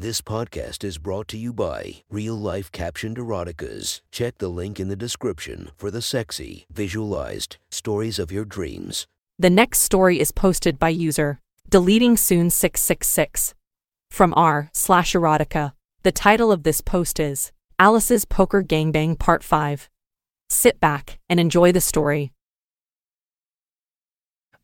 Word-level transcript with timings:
This 0.00 0.22
podcast 0.22 0.82
is 0.82 0.96
brought 0.96 1.28
to 1.28 1.36
you 1.36 1.52
by 1.52 1.96
Real 2.08 2.34
Life 2.34 2.72
Captioned 2.72 3.18
Eroticas. 3.18 4.00
Check 4.10 4.38
the 4.38 4.48
link 4.48 4.80
in 4.80 4.88
the 4.88 4.96
description 4.96 5.72
for 5.76 5.90
the 5.90 6.00
sexy, 6.00 6.64
visualized 6.72 7.58
stories 7.70 8.18
of 8.18 8.32
your 8.32 8.46
dreams. 8.46 9.06
The 9.38 9.50
next 9.50 9.80
story 9.80 10.18
is 10.18 10.32
posted 10.32 10.78
by 10.78 10.88
user 10.88 11.38
deleting 11.68 12.16
soon 12.16 12.48
666 12.48 13.52
from 14.10 14.32
r 14.38 14.70
slash 14.72 15.12
erotica. 15.12 15.74
The 16.02 16.12
title 16.12 16.50
of 16.50 16.62
this 16.62 16.80
post 16.80 17.20
is 17.20 17.52
Alice's 17.78 18.24
Poker 18.24 18.62
Gangbang 18.62 19.18
Part 19.18 19.44
5. 19.44 19.90
Sit 20.48 20.80
back 20.80 21.18
and 21.28 21.38
enjoy 21.38 21.72
the 21.72 21.80
story. 21.82 22.32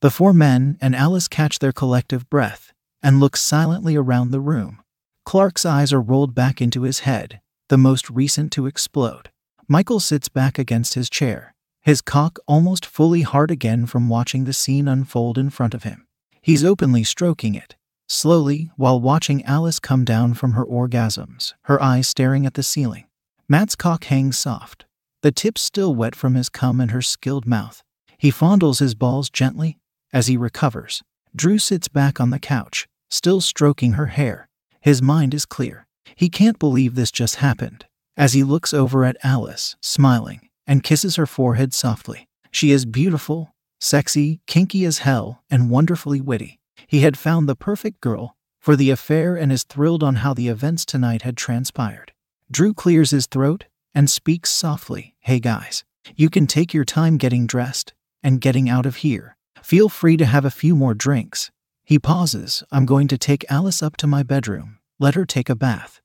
The 0.01 0.11
four 0.11 0.33
men 0.33 0.79
and 0.81 0.97
Alice 0.97 1.29
catch 1.29 1.59
their 1.59 1.73
collective 1.73 2.31
breath 2.31 2.73
and 3.03 3.21
look 3.21 3.37
silently 3.37 3.97
around 3.97 4.31
the 4.31 4.41
room. 4.41 4.81
Clark's 5.27 5.67
eyes 5.67 5.93
are 5.93 6.01
rolled 6.01 6.37
back 6.37 6.63
into 6.63 6.83
his 6.83 7.01
head, 7.01 7.41
the 7.69 7.77
most 7.77 8.09
recent 8.09 8.53
to 8.53 8.67
explode. 8.67 9.29
Michael 9.67 9.99
sits 9.99 10.29
back 10.29 10.57
against 10.57 10.95
his 10.95 11.11
chair, 11.11 11.53
his 11.83 12.01
cock 12.01 12.39
almost 12.47 12.87
fully 12.87 13.23
hard 13.23 13.51
again 13.51 13.87
from 13.87 14.09
watching 14.09 14.45
the 14.45 14.53
scene 14.53 14.87
unfold 14.87 15.37
in 15.37 15.51
front 15.51 15.75
of 15.75 15.83
him. 15.83 16.07
He's 16.41 16.63
openly 16.63 17.03
stroking 17.03 17.57
it, 17.57 17.75
slowly, 18.09 18.71
while 18.77 19.01
watching 19.01 19.45
Alice 19.45 19.81
come 19.81 20.05
down 20.05 20.35
from 20.35 20.53
her 20.53 20.65
orgasms, 20.65 21.55
her 21.63 21.83
eyes 21.83 22.07
staring 22.07 22.47
at 22.47 22.55
the 22.55 22.63
ceiling. 22.63 23.07
Matt's 23.49 23.75
cock 23.75 24.05
hangs 24.05 24.39
soft, 24.39 24.87
the 25.23 25.33
tip 25.33 25.59
still 25.59 25.93
wet 25.93 26.15
from 26.15 26.37
his 26.37 26.49
cum 26.49 26.81
and 26.81 26.93
her 26.93 27.03
skilled 27.03 27.47
mouth. 27.47 27.83
He 28.17 28.31
fondles 28.31 28.79
his 28.79 28.95
balls 28.95 29.29
gently 29.29 29.77
as 30.13 30.29
he 30.29 30.37
recovers. 30.37 31.03
Drew 31.35 31.59
sits 31.59 31.89
back 31.89 32.21
on 32.21 32.31
the 32.31 32.39
couch, 32.39 32.87
still 33.11 33.41
stroking 33.41 33.95
her 33.95 34.07
hair, 34.07 34.49
his 34.87 35.03
mind 35.03 35.35
is 35.35 35.45
clear. 35.45 35.85
He 36.15 36.29
can't 36.29 36.61
believe 36.61 36.95
this 36.95 37.11
just 37.11 37.37
happened. 37.37 37.87
As 38.17 38.35
he 38.35 38.45
looks 38.45 38.73
over 38.73 39.05
at 39.05 39.17
Alice, 39.25 39.75
smiling, 39.83 40.49
and 40.65 40.85
kisses 40.85 41.17
her 41.17 41.27
forehead 41.27 41.75
softly. 41.75 42.29
She 42.53 42.71
is 42.71 42.87
beautiful, 42.87 43.53
sexy, 43.81 44.39
kinky 44.47 44.85
as 44.85 44.99
hell, 44.99 45.43
and 45.51 45.71
wonderfully 45.71 46.21
witty. 46.21 46.61
He 46.87 47.01
had 47.01 47.19
found 47.19 47.49
the 47.49 47.57
perfect 47.57 48.01
girl 48.01 48.37
for 48.61 48.77
the 48.77 48.91
affair 48.91 49.35
and 49.35 49.51
is 49.51 49.65
thrilled 49.65 50.05
on 50.05 50.23
how 50.23 50.33
the 50.33 50.47
events 50.47 50.85
tonight 50.85 51.23
had 51.23 51.37
transpired. 51.37 52.13
Drew 52.49 52.73
clears 52.73 53.11
his 53.11 53.27
throat 53.27 53.65
and 53.93 54.09
speaks 54.09 54.51
softly 54.51 55.17
Hey 55.19 55.41
guys, 55.41 55.83
you 56.15 56.31
can 56.31 56.47
take 56.47 56.73
your 56.73 56.85
time 56.85 57.17
getting 57.17 57.49
dressed 57.49 57.93
and 58.23 58.41
getting 58.41 58.69
out 58.69 58.87
of 58.87 58.99
here. 58.99 59.37
Feel 59.65 59.89
free 59.89 60.17
to 60.17 60.27
have 60.27 60.45
a 60.45 60.51
few 60.63 60.77
more 60.77 60.95
drinks. 60.95 61.51
He 61.87 62.01
pauses. 62.01 62.65
I'm 62.73 62.85
going 62.85 63.07
to 63.07 63.17
take 63.17 63.49
Alice 63.49 63.81
up 63.81 63.97
to 63.99 64.09
my 64.09 64.25
bedroom, 64.25 64.76
let 64.99 65.15
her 65.15 65.25
take 65.25 65.49
a 65.49 65.57
bath, 65.57 66.01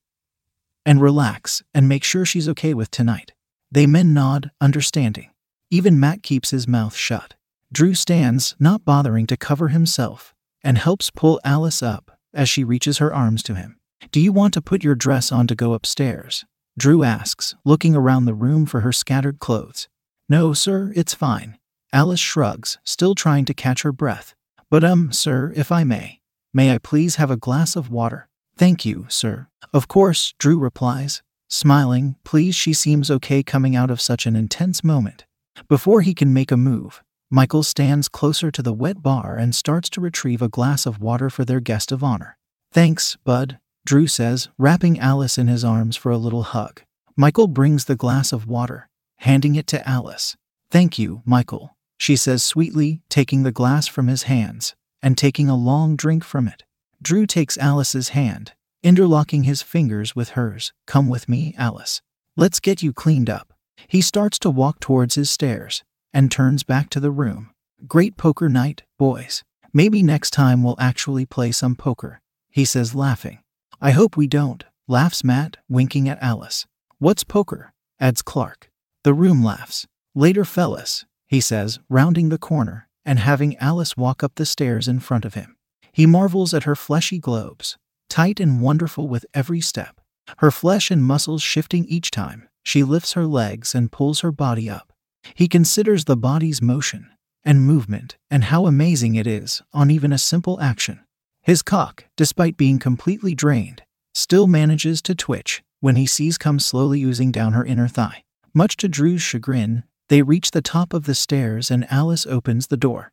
and 0.85 1.01
relax 1.01 1.61
and 1.73 1.87
make 1.87 2.03
sure 2.03 2.25
she's 2.25 2.49
okay 2.49 2.73
with 2.73 2.91
tonight. 2.91 3.33
They 3.71 3.87
men 3.87 4.13
nod, 4.13 4.51
understanding. 4.59 5.31
Even 5.69 5.99
Matt 5.99 6.23
keeps 6.23 6.51
his 6.51 6.67
mouth 6.67 6.95
shut. 6.95 7.35
Drew 7.71 7.93
stands, 7.93 8.55
not 8.59 8.83
bothering 8.83 9.27
to 9.27 9.37
cover 9.37 9.69
himself, 9.69 10.33
and 10.63 10.77
helps 10.77 11.09
pull 11.09 11.39
Alice 11.45 11.81
up 11.81 12.11
as 12.33 12.49
she 12.49 12.63
reaches 12.63 12.97
her 12.97 13.13
arms 13.13 13.41
to 13.43 13.55
him. 13.55 13.77
Do 14.11 14.19
you 14.19 14.33
want 14.33 14.53
to 14.55 14.61
put 14.61 14.83
your 14.83 14.95
dress 14.95 15.31
on 15.31 15.47
to 15.47 15.55
go 15.55 15.73
upstairs? 15.73 16.43
Drew 16.77 17.03
asks, 17.03 17.55
looking 17.63 17.95
around 17.95 18.25
the 18.25 18.33
room 18.33 18.65
for 18.65 18.81
her 18.81 18.91
scattered 18.91 19.39
clothes. 19.39 19.87
No, 20.27 20.53
sir, 20.53 20.91
it's 20.95 21.13
fine. 21.13 21.57
Alice 21.93 22.19
shrugs, 22.19 22.77
still 22.83 23.15
trying 23.15 23.45
to 23.45 23.53
catch 23.53 23.83
her 23.83 23.91
breath. 23.91 24.33
But, 24.69 24.83
um, 24.83 25.11
sir, 25.11 25.53
if 25.55 25.71
I 25.71 25.83
may, 25.83 26.21
may 26.53 26.73
I 26.73 26.77
please 26.77 27.15
have 27.15 27.31
a 27.31 27.37
glass 27.37 27.75
of 27.75 27.89
water? 27.89 28.29
Thank 28.61 28.85
you, 28.85 29.07
sir. 29.09 29.47
Of 29.73 29.87
course, 29.87 30.35
Drew 30.37 30.59
replies, 30.59 31.23
smiling, 31.49 32.17
please. 32.23 32.53
She 32.53 32.73
seems 32.73 33.09
okay 33.09 33.41
coming 33.41 33.75
out 33.75 33.89
of 33.89 33.99
such 33.99 34.27
an 34.27 34.35
intense 34.35 34.83
moment. 34.83 35.25
Before 35.67 36.01
he 36.01 36.13
can 36.13 36.31
make 36.31 36.51
a 36.51 36.57
move, 36.57 37.01
Michael 37.31 37.63
stands 37.63 38.07
closer 38.07 38.51
to 38.51 38.61
the 38.61 38.71
wet 38.71 39.01
bar 39.01 39.35
and 39.35 39.55
starts 39.55 39.89
to 39.89 39.99
retrieve 39.99 40.43
a 40.43 40.47
glass 40.47 40.85
of 40.85 41.01
water 41.01 41.31
for 41.31 41.43
their 41.43 41.59
guest 41.59 41.91
of 41.91 42.03
honor. 42.03 42.37
Thanks, 42.71 43.17
bud, 43.23 43.57
Drew 43.83 44.05
says, 44.05 44.49
wrapping 44.59 44.99
Alice 44.99 45.39
in 45.39 45.47
his 45.47 45.65
arms 45.65 45.97
for 45.97 46.11
a 46.11 46.19
little 46.19 46.43
hug. 46.43 46.83
Michael 47.17 47.47
brings 47.47 47.85
the 47.85 47.95
glass 47.95 48.31
of 48.31 48.45
water, 48.45 48.87
handing 49.17 49.55
it 49.55 49.65
to 49.73 49.89
Alice. 49.89 50.37
Thank 50.69 50.99
you, 50.99 51.23
Michael 51.25 51.75
she 52.01 52.15
says 52.15 52.41
sweetly, 52.41 53.03
taking 53.09 53.43
the 53.43 53.51
glass 53.51 53.85
from 53.85 54.07
his 54.07 54.23
hands 54.23 54.75
and 55.03 55.15
taking 55.15 55.49
a 55.49 55.55
long 55.55 55.95
drink 55.95 56.23
from 56.23 56.47
it. 56.47 56.63
Drew 57.01 57.25
takes 57.25 57.57
Alice's 57.57 58.09
hand, 58.09 58.53
interlocking 58.83 59.43
his 59.43 59.63
fingers 59.63 60.15
with 60.15 60.29
hers. 60.29 60.71
Come 60.85 61.09
with 61.09 61.27
me, 61.27 61.55
Alice. 61.57 62.01
Let's 62.37 62.59
get 62.59 62.83
you 62.83 62.93
cleaned 62.93 63.29
up. 63.29 63.53
He 63.87 64.01
starts 64.01 64.37
to 64.39 64.51
walk 64.51 64.79
towards 64.79 65.15
his 65.15 65.29
stairs 65.29 65.83
and 66.13 66.31
turns 66.31 66.63
back 66.63 66.89
to 66.91 66.99
the 66.99 67.09
room. 67.09 67.49
Great 67.87 68.17
poker 68.17 68.49
night, 68.49 68.83
boys. 68.99 69.43
Maybe 69.73 70.03
next 70.03 70.31
time 70.31 70.61
we'll 70.61 70.75
actually 70.79 71.25
play 71.25 71.51
some 71.51 71.75
poker, 71.75 72.21
he 72.51 72.65
says, 72.65 72.93
laughing. 72.93 73.39
I 73.81 73.91
hope 73.91 74.15
we 74.15 74.27
don't, 74.27 74.63
laughs 74.87 75.23
Matt, 75.23 75.57
winking 75.67 76.07
at 76.07 76.21
Alice. 76.21 76.67
What's 76.99 77.23
poker? 77.23 77.73
adds 77.99 78.21
Clark. 78.21 78.69
The 79.03 79.13
room 79.13 79.43
laughs. 79.43 79.87
Later, 80.13 80.45
fellas, 80.45 81.05
he 81.25 81.41
says, 81.41 81.79
rounding 81.89 82.29
the 82.29 82.37
corner 82.37 82.87
and 83.03 83.17
having 83.17 83.57
Alice 83.57 83.97
walk 83.97 84.23
up 84.23 84.35
the 84.35 84.45
stairs 84.45 84.87
in 84.87 84.99
front 84.99 85.25
of 85.25 85.33
him. 85.33 85.55
He 85.91 86.05
marvels 86.05 86.53
at 86.53 86.63
her 86.63 86.75
fleshy 86.75 87.19
globes, 87.19 87.77
tight 88.09 88.39
and 88.39 88.61
wonderful 88.61 89.07
with 89.07 89.25
every 89.33 89.61
step, 89.61 90.01
her 90.37 90.51
flesh 90.51 90.91
and 90.91 91.03
muscles 91.03 91.41
shifting 91.41 91.85
each 91.85 92.11
time 92.11 92.47
she 92.63 92.83
lifts 92.83 93.13
her 93.13 93.25
legs 93.25 93.73
and 93.73 93.91
pulls 93.91 94.21
her 94.21 94.31
body 94.31 94.69
up. 94.69 94.93
He 95.35 95.47
considers 95.47 96.05
the 96.05 96.17
body's 96.17 96.61
motion 96.61 97.09
and 97.43 97.65
movement 97.65 98.17
and 98.29 98.45
how 98.45 98.65
amazing 98.65 99.15
it 99.15 99.27
is 99.27 99.61
on 99.73 99.89
even 99.89 100.13
a 100.13 100.17
simple 100.17 100.59
action. 100.61 101.03
His 101.41 101.61
cock, 101.61 102.05
despite 102.15 102.57
being 102.57 102.77
completely 102.77 103.33
drained, 103.33 103.83
still 104.13 104.47
manages 104.47 105.01
to 105.03 105.15
twitch 105.15 105.63
when 105.79 105.95
he 105.95 106.05
sees 106.05 106.37
come 106.37 106.59
slowly 106.59 107.03
oozing 107.03 107.31
down 107.31 107.53
her 107.53 107.65
inner 107.65 107.87
thigh. 107.87 108.23
Much 108.53 108.77
to 108.77 108.87
Drew's 108.87 109.21
chagrin, 109.21 109.83
they 110.09 110.21
reach 110.21 110.51
the 110.51 110.61
top 110.61 110.93
of 110.93 111.05
the 111.05 111.15
stairs 111.15 111.71
and 111.71 111.91
Alice 111.91 112.27
opens 112.27 112.67
the 112.67 112.77
door. 112.77 113.11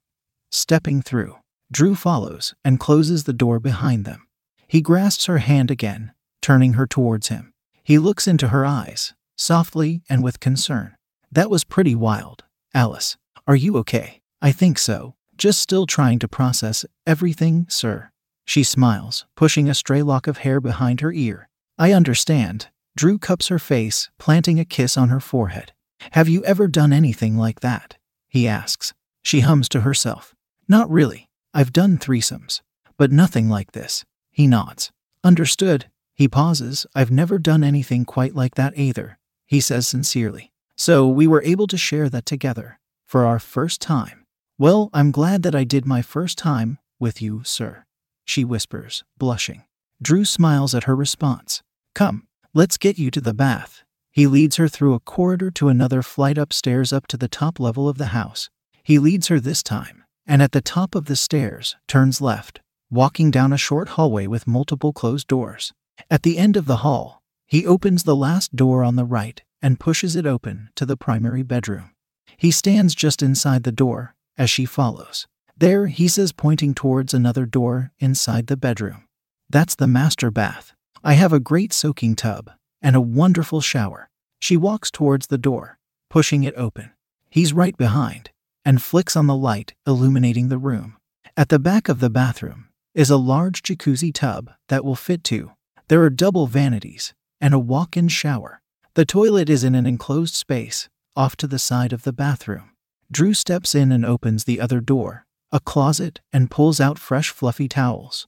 Stepping 0.50 1.00
through, 1.00 1.36
Drew 1.70 1.94
follows 1.94 2.54
and 2.64 2.80
closes 2.80 3.24
the 3.24 3.32
door 3.32 3.60
behind 3.60 4.04
them. 4.04 4.26
He 4.66 4.80
grasps 4.80 5.26
her 5.26 5.38
hand 5.38 5.70
again, 5.70 6.12
turning 6.40 6.74
her 6.74 6.86
towards 6.86 7.28
him. 7.28 7.52
He 7.82 7.98
looks 7.98 8.26
into 8.26 8.48
her 8.48 8.64
eyes, 8.64 9.14
softly 9.36 10.02
and 10.08 10.22
with 10.22 10.40
concern. 10.40 10.96
That 11.30 11.50
was 11.50 11.64
pretty 11.64 11.94
wild. 11.94 12.44
Alice, 12.74 13.16
are 13.46 13.56
you 13.56 13.76
okay? 13.78 14.20
I 14.40 14.52
think 14.52 14.78
so. 14.78 15.14
Just 15.36 15.60
still 15.60 15.86
trying 15.86 16.18
to 16.20 16.28
process 16.28 16.84
everything, 17.06 17.66
sir. 17.68 18.10
She 18.44 18.62
smiles, 18.62 19.26
pushing 19.36 19.68
a 19.68 19.74
stray 19.74 20.02
lock 20.02 20.26
of 20.26 20.38
hair 20.38 20.60
behind 20.60 21.00
her 21.00 21.12
ear. 21.12 21.48
I 21.78 21.92
understand. 21.92 22.68
Drew 22.96 23.18
cups 23.18 23.48
her 23.48 23.58
face, 23.58 24.10
planting 24.18 24.58
a 24.58 24.64
kiss 24.64 24.96
on 24.96 25.10
her 25.10 25.20
forehead. 25.20 25.72
Have 26.12 26.28
you 26.28 26.44
ever 26.44 26.66
done 26.66 26.92
anything 26.92 27.36
like 27.36 27.60
that? 27.60 27.98
He 28.26 28.48
asks. 28.48 28.94
She 29.22 29.40
hums 29.40 29.68
to 29.70 29.82
herself. 29.82 30.34
Not 30.66 30.90
really. 30.90 31.27
I've 31.58 31.72
done 31.72 31.98
threesomes. 31.98 32.60
But 32.96 33.10
nothing 33.10 33.48
like 33.48 33.72
this. 33.72 34.04
He 34.30 34.46
nods. 34.46 34.92
Understood. 35.24 35.86
He 36.14 36.28
pauses. 36.28 36.86
I've 36.94 37.10
never 37.10 37.36
done 37.36 37.64
anything 37.64 38.04
quite 38.04 38.36
like 38.36 38.54
that 38.54 38.78
either, 38.78 39.19
he 39.44 39.58
says 39.58 39.88
sincerely. 39.88 40.52
So 40.76 41.08
we 41.08 41.26
were 41.26 41.42
able 41.42 41.66
to 41.66 41.76
share 41.76 42.08
that 42.10 42.26
together. 42.26 42.78
For 43.06 43.26
our 43.26 43.41
first 43.41 43.80
time. 43.80 44.24
Well, 44.56 44.88
I'm 44.94 45.10
glad 45.10 45.42
that 45.42 45.56
I 45.56 45.64
did 45.64 45.84
my 45.84 46.00
first 46.00 46.38
time 46.38 46.78
with 47.00 47.20
you, 47.20 47.42
sir. 47.42 47.86
She 48.25 48.44
whispers, 48.44 49.02
blushing. 49.16 49.64
Drew 50.00 50.25
smiles 50.25 50.76
at 50.76 50.84
her 50.84 50.94
response. 50.94 51.64
Come, 51.92 52.28
let's 52.55 52.78
get 52.78 53.00
you 53.00 53.10
to 53.10 53.20
the 53.20 53.34
bath. 53.34 53.82
He 54.12 54.28
leads 54.28 54.58
her 54.58 54.69
through 54.69 54.94
a 54.94 55.00
corridor 55.00 55.50
to 55.52 55.69
another 55.69 56.02
flight 56.02 56.38
upstairs 56.38 56.93
up 56.93 57.08
to 57.08 57.16
the 57.16 57.26
top 57.26 57.58
level 57.58 57.88
of 57.88 57.99
the 57.99 58.14
house. 58.14 58.49
He 58.84 59.00
leads 59.00 59.26
her 59.26 59.40
this 59.40 59.64
time, 59.64 59.97
and 60.28 60.42
at 60.42 60.52
the 60.52 60.60
top 60.60 60.94
of 60.94 61.06
the 61.06 61.16
stairs, 61.16 61.75
turns 61.88 62.20
left, 62.20 62.60
walking 62.90 63.30
down 63.30 63.52
a 63.52 63.56
short 63.56 63.88
hallway 63.90 64.26
with 64.26 64.46
multiple 64.46 64.92
closed 64.92 65.26
doors. 65.26 65.72
At 66.10 66.22
the 66.22 66.36
end 66.36 66.56
of 66.56 66.66
the 66.66 66.76
hall, 66.76 67.22
he 67.46 67.66
opens 67.66 68.04
the 68.04 68.14
last 68.14 68.54
door 68.54 68.84
on 68.84 68.96
the 68.96 69.06
right 69.06 69.42
and 69.62 69.80
pushes 69.80 70.14
it 70.14 70.26
open 70.26 70.69
to 70.76 70.84
the 70.84 70.98
primary 70.98 71.42
bedroom. 71.42 71.92
He 72.36 72.50
stands 72.50 72.94
just 72.94 73.22
inside 73.22 73.62
the 73.62 73.72
door 73.72 74.14
as 74.36 74.50
she 74.50 74.66
follows. 74.66 75.26
There, 75.56 75.86
he 75.86 76.06
says, 76.06 76.31
pointing 76.31 76.74
towards 76.74 77.14
another 77.14 77.46
door 77.46 77.90
inside 77.98 78.46
the 78.46 78.56
bedroom. 78.56 79.08
That's 79.50 79.74
the 79.74 79.88
master 79.88 80.31
bath. 80.31 80.74
I 81.02 81.14
have 81.14 81.32
a 81.32 81.40
great 81.40 81.72
soaking 81.72 82.16
tub 82.16 82.50
and 82.82 82.94
a 82.94 83.00
wonderful 83.00 83.62
shower. 83.62 84.10
She 84.40 84.56
walks 84.56 84.90
towards 84.90 85.28
the 85.28 85.38
door, 85.38 85.78
pushing 86.10 86.44
it 86.44 86.54
open. 86.56 86.92
He's 87.31 87.52
right 87.52 87.76
behind 87.76 88.31
and 88.64 88.82
flicks 88.82 89.16
on 89.16 89.26
the 89.26 89.37
light, 89.37 89.75
illuminating 89.87 90.49
the 90.49 90.58
room. 90.58 90.96
At 91.37 91.49
the 91.49 91.58
back 91.58 91.88
of 91.88 92.00
the 92.00 92.10
bathroom 92.10 92.69
is 92.94 93.10
a 93.10 93.16
large 93.16 93.62
jacuzzi 93.62 94.12
tub 94.12 94.50
that 94.69 94.84
will 94.84 94.96
fit 94.96 95.22
two. 95.22 95.52
There 95.88 96.02
are 96.02 96.10
double 96.10 96.46
vanities 96.46 97.14
and 97.40 97.55
a 97.55 97.58
walk 97.58 97.96
in 97.96 98.08
shower. 98.08 98.60
The 98.94 99.05
toilet 99.05 99.49
is 99.49 99.64
in 99.64 99.75
an 99.75 99.87
enclosed 99.87 100.34
space, 100.34 100.88
off 101.16 101.37
to 101.37 101.46
the 101.46 101.58
side 101.58 101.93
of 101.93 102.02
the 102.02 102.12
bathroom. 102.12 102.70
Drew 103.10 103.34
steps 103.34 103.75
in 103.75 103.93
and 103.93 104.05
opens 104.05 104.44
the 104.44 104.60
other 104.60 104.81
door, 104.81 105.26
a 105.50 105.60
closet, 105.60 106.20
and 106.32 106.50
pulls 106.50 106.81
out 106.81 106.99
fresh 106.99 107.31
fluffy 107.31 107.69
towels, 107.69 108.26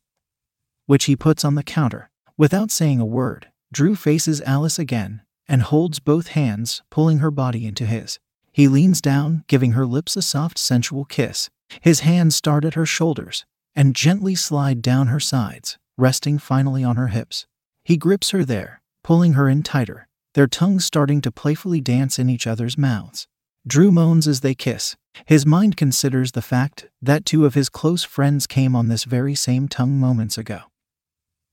which 0.87 1.05
he 1.05 1.17
puts 1.17 1.45
on 1.45 1.55
the 1.55 1.63
counter. 1.63 2.11
Without 2.39 2.71
saying 2.71 3.01
a 3.01 3.05
word, 3.05 3.49
Drew 3.73 3.95
faces 3.95 4.41
Alice 4.43 4.79
again 4.79 5.23
and 5.47 5.63
holds 5.63 5.99
both 5.99 6.29
hands, 6.29 6.83
pulling 6.91 7.19
her 7.19 7.31
body 7.31 7.67
into 7.67 7.85
his. 7.85 8.19
He 8.53 8.69
leans 8.69 9.01
down, 9.01 9.45
giving 9.47 9.73
her 9.73 9.87
lips 9.87 10.17
a 10.17 10.23
soft, 10.23 10.59
sensual 10.59 11.05
kiss. 11.05 11.51
His 11.81 12.01
hands 12.01 12.35
start 12.35 12.65
at 12.65 12.75
her 12.75 12.87
shoulders 12.87 13.45
and 13.77 13.95
gently 13.95 14.35
slide 14.35 14.83
down 14.83 15.07
her 15.07 15.21
sides, 15.21 15.79
resting 15.97 16.39
finally 16.39 16.83
on 16.83 16.97
her 16.97 17.09
hips. 17.09 17.47
He 17.85 17.97
grips 17.97 18.31
her 18.31 18.45
there, 18.45 18.83
pulling 19.05 19.35
her 19.35 19.49
in 19.49 19.63
tighter, 19.63 20.09
their 20.35 20.49
tongues 20.49 20.85
starting 20.85 21.21
to 21.23 21.31
playfully 21.31 21.81
dance 21.81 22.19
in 22.19 22.29
each 22.29 22.47
other's 22.47 22.77
mouths. 22.77 23.29
Drew 23.67 23.93
moans 23.93 24.27
as 24.27 24.41
they 24.41 24.55
kiss. 24.55 24.97
His 25.27 25.47
mind 25.47 25.77
considers 25.77 26.33
the 26.33 26.43
fact 26.43 26.89
that 27.03 27.25
two 27.25 27.45
of 27.45 27.55
his 27.55 27.69
close 27.69 28.03
friends 28.05 28.47
came 28.47 28.75
on 28.75 28.89
this 28.89 29.05
very 29.05 29.35
same 29.35 29.69
tongue 29.69 29.99
moments 29.99 30.39
ago. 30.39 30.61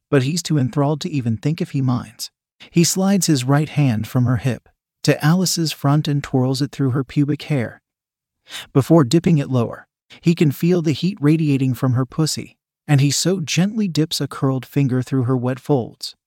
But 0.09 0.23
he's 0.23 0.41
too 0.41 0.57
enthralled 0.57 1.01
to 1.01 1.09
even 1.09 1.37
think 1.37 1.61
if 1.61 1.71
he 1.71 1.81
minds. 1.81 2.31
He 2.71 2.83
slides 2.83 3.27
his 3.27 3.43
right 3.43 3.69
hand 3.69 4.07
from 4.07 4.25
her 4.25 4.37
hip 4.37 4.69
to 5.07 5.23
Alice's 5.23 5.71
front 5.71 6.09
and 6.09 6.21
twirls 6.21 6.61
it 6.61 6.73
through 6.73 6.89
her 6.89 7.01
pubic 7.01 7.43
hair. 7.43 7.81
Before 8.73 9.05
dipping 9.05 9.37
it 9.37 9.49
lower, 9.49 9.87
he 10.19 10.35
can 10.35 10.51
feel 10.51 10.81
the 10.81 10.91
heat 10.91 11.17
radiating 11.21 11.75
from 11.75 11.93
her 11.93 12.05
pussy, 12.05 12.57
and 12.85 12.99
he 12.99 13.09
so 13.09 13.39
gently 13.39 13.87
dips 13.87 14.19
a 14.19 14.27
curled 14.27 14.65
finger 14.65 15.01
through 15.01 15.23
her 15.23 15.37
wet 15.37 15.61
folds, 15.61 16.17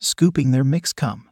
scooping 0.00 0.50
their 0.50 0.64
mixed 0.64 0.96
cum, 0.96 1.30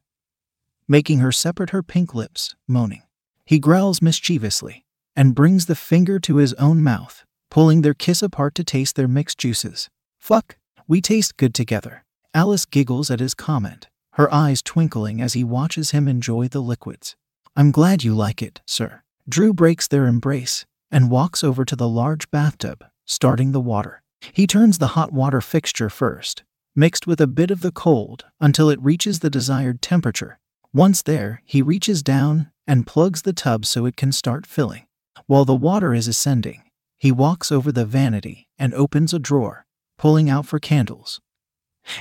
making 0.87 1.19
her 1.19 1.33
separate 1.33 1.71
her 1.71 1.83
pink 1.83 2.15
lips, 2.15 2.55
moaning. 2.69 3.03
He 3.45 3.59
growls 3.59 4.01
mischievously 4.01 4.85
and 5.17 5.35
brings 5.35 5.67
the 5.67 5.75
finger 5.75 6.21
to 6.21 6.37
his 6.37 6.55
own 6.55 6.81
mouth, 6.81 7.25
pulling 7.51 7.83
their 7.83 7.93
kiss 7.93 8.23
apart 8.23 8.55
to 8.55 8.63
taste 8.63 8.95
their 8.95 9.09
mixed 9.09 9.39
juices. 9.39 9.91
Fuck, 10.17 10.59
we 10.87 11.01
taste 11.01 11.37
good 11.37 11.55
together. 11.55 12.05
Alice 12.35 12.67
giggles 12.67 13.11
at 13.11 13.19
his 13.19 13.35
comment, 13.35 13.89
her 14.19 14.35
eyes 14.35 14.63
twinkling 14.63 15.23
as 15.23 15.35
he 15.35 15.45
watches 15.45 15.93
him 15.93 16.09
enjoy 16.09 16.49
the 16.49 16.61
liquids. 16.61 17.15
I'm 17.55 17.71
glad 17.71 18.03
you 18.03 18.17
like 18.17 18.43
it, 18.43 18.61
sir. 18.67 19.03
Drew 19.29 19.55
breaks 19.55 19.87
their 19.87 20.07
embrace 20.07 20.67
and 20.91 21.09
walks 21.09 21.45
over 21.45 21.65
to 21.65 21.77
the 21.77 21.89
large 21.89 22.29
bathtub, 22.33 22.85
starting 23.05 23.53
the 23.53 23.61
water. 23.61 24.03
He 24.33 24.49
turns 24.49 24.79
the 24.79 24.89
hot 24.89 25.13
water 25.13 25.41
fixture 25.41 25.89
first, 25.89 26.43
mixed 26.75 27.07
with 27.07 27.21
a 27.21 27.29
bit 27.29 27.53
of 27.53 27.61
the 27.61 27.71
cold 27.71 28.25
until 28.41 28.69
it 28.69 28.83
reaches 28.83 29.21
the 29.21 29.31
desired 29.31 29.81
temperature. 29.81 30.41
Once 30.75 31.01
there, 31.01 31.41
he 31.45 31.63
reaches 31.63 32.03
down 32.03 32.51
and 32.67 32.89
plugs 32.89 33.23
the 33.23 33.33
tub 33.33 33.65
so 33.65 33.87
it 33.87 33.97
can 33.97 34.11
start 34.11 34.47
filling. 34.47 34.87
While 35.27 35.45
the 35.45 35.55
water 35.55 35.95
is 35.95 36.09
ascending, 36.09 36.65
he 36.99 37.13
walks 37.13 37.53
over 37.53 37.71
the 37.71 37.87
vanity 37.87 38.49
and 38.59 38.75
opens 38.75 39.15
a 39.15 39.21
drawer, 39.21 39.65
pulling 39.97 40.29
out 40.29 40.45
for 40.45 40.59
candles 40.59 41.21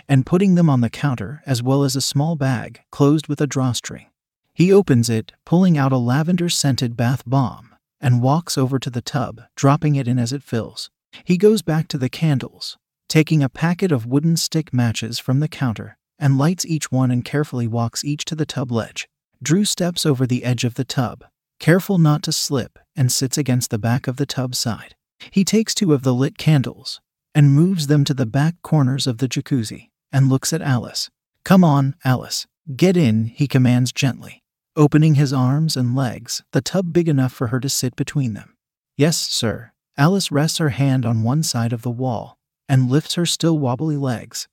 and 0.07 0.25
putting 0.25 0.55
them 0.55 0.69
on 0.69 0.81
the 0.81 0.89
counter 0.89 1.41
as 1.45 1.63
well 1.63 1.83
as 1.83 1.95
a 1.95 2.01
small 2.01 2.35
bag 2.35 2.81
closed 2.91 3.27
with 3.27 3.41
a 3.41 3.47
drawstring. 3.47 4.07
He 4.53 4.73
opens 4.73 5.09
it, 5.09 5.33
pulling 5.45 5.77
out 5.77 5.91
a 5.91 5.97
lavender 5.97 6.49
scented 6.49 6.97
bath 6.97 7.23
bomb, 7.25 7.75
and 8.01 8.21
walks 8.21 8.57
over 8.57 8.79
to 8.79 8.89
the 8.89 9.01
tub, 9.01 9.41
dropping 9.55 9.95
it 9.95 10.07
in 10.07 10.17
as 10.17 10.33
it 10.33 10.43
fills. 10.43 10.89
He 11.23 11.37
goes 11.37 11.61
back 11.61 11.87
to 11.89 11.97
the 11.97 12.09
candles, 12.09 12.77
taking 13.07 13.43
a 13.43 13.49
packet 13.49 13.91
of 13.91 14.05
wooden 14.05 14.35
stick 14.35 14.73
matches 14.73 15.19
from 15.19 15.39
the 15.39 15.47
counter, 15.47 15.97
and 16.19 16.37
lights 16.37 16.65
each 16.65 16.91
one 16.91 17.11
and 17.11 17.23
carefully 17.23 17.67
walks 17.67 18.03
each 18.03 18.25
to 18.25 18.35
the 18.35 18.45
tub 18.45 18.71
ledge. 18.71 19.07
Drew 19.41 19.65
steps 19.65 20.05
over 20.05 20.25
the 20.25 20.43
edge 20.43 20.63
of 20.63 20.73
the 20.73 20.83
tub, 20.83 21.23
careful 21.59 21.97
not 21.99 22.23
to 22.23 22.31
slip, 22.31 22.79
and 22.95 23.11
sits 23.11 23.37
against 23.37 23.69
the 23.69 23.77
back 23.77 24.07
of 24.07 24.17
the 24.17 24.25
tub 24.25 24.55
side. 24.55 24.95
He 25.31 25.43
takes 25.43 25.75
two 25.75 25.93
of 25.93 26.03
the 26.03 26.13
lit 26.13 26.37
candles 26.37 26.99
and 27.37 27.51
moves 27.51 27.85
them 27.85 28.03
to 28.03 28.15
the 28.15 28.25
back 28.25 28.55
corners 28.63 29.05
of 29.05 29.19
the 29.19 29.27
jacuzzi 29.27 29.91
and 30.11 30.27
looks 30.27 30.51
at 30.51 30.59
Alice. 30.59 31.11
Come 31.43 31.63
on, 31.63 31.93
Alice. 32.03 32.47
Get 32.75 32.97
in, 32.97 33.25
he 33.25 33.47
commands 33.47 33.91
gently, 33.91 34.41
opening 34.75 35.13
his 35.13 35.31
arms 35.31 35.77
and 35.77 35.95
legs, 35.95 36.41
the 36.51 36.61
tub 36.61 36.91
big 36.91 37.07
enough 37.07 37.31
for 37.31 37.49
her 37.49 37.59
to 37.59 37.69
sit 37.69 37.95
between 37.95 38.33
them. 38.33 38.55
Yes, 38.95 39.19
sir. 39.19 39.71
Alice 39.95 40.31
rests 40.31 40.57
her 40.57 40.69
hand 40.69 41.05
on 41.05 41.21
one 41.21 41.43
side 41.43 41.73
of 41.73 41.83
the 41.83 41.91
wall 41.91 42.39
and 42.67 42.89
lifts 42.89 43.13
her 43.13 43.25
still 43.27 43.59
wobbly 43.59 43.97
legs, 43.97 44.47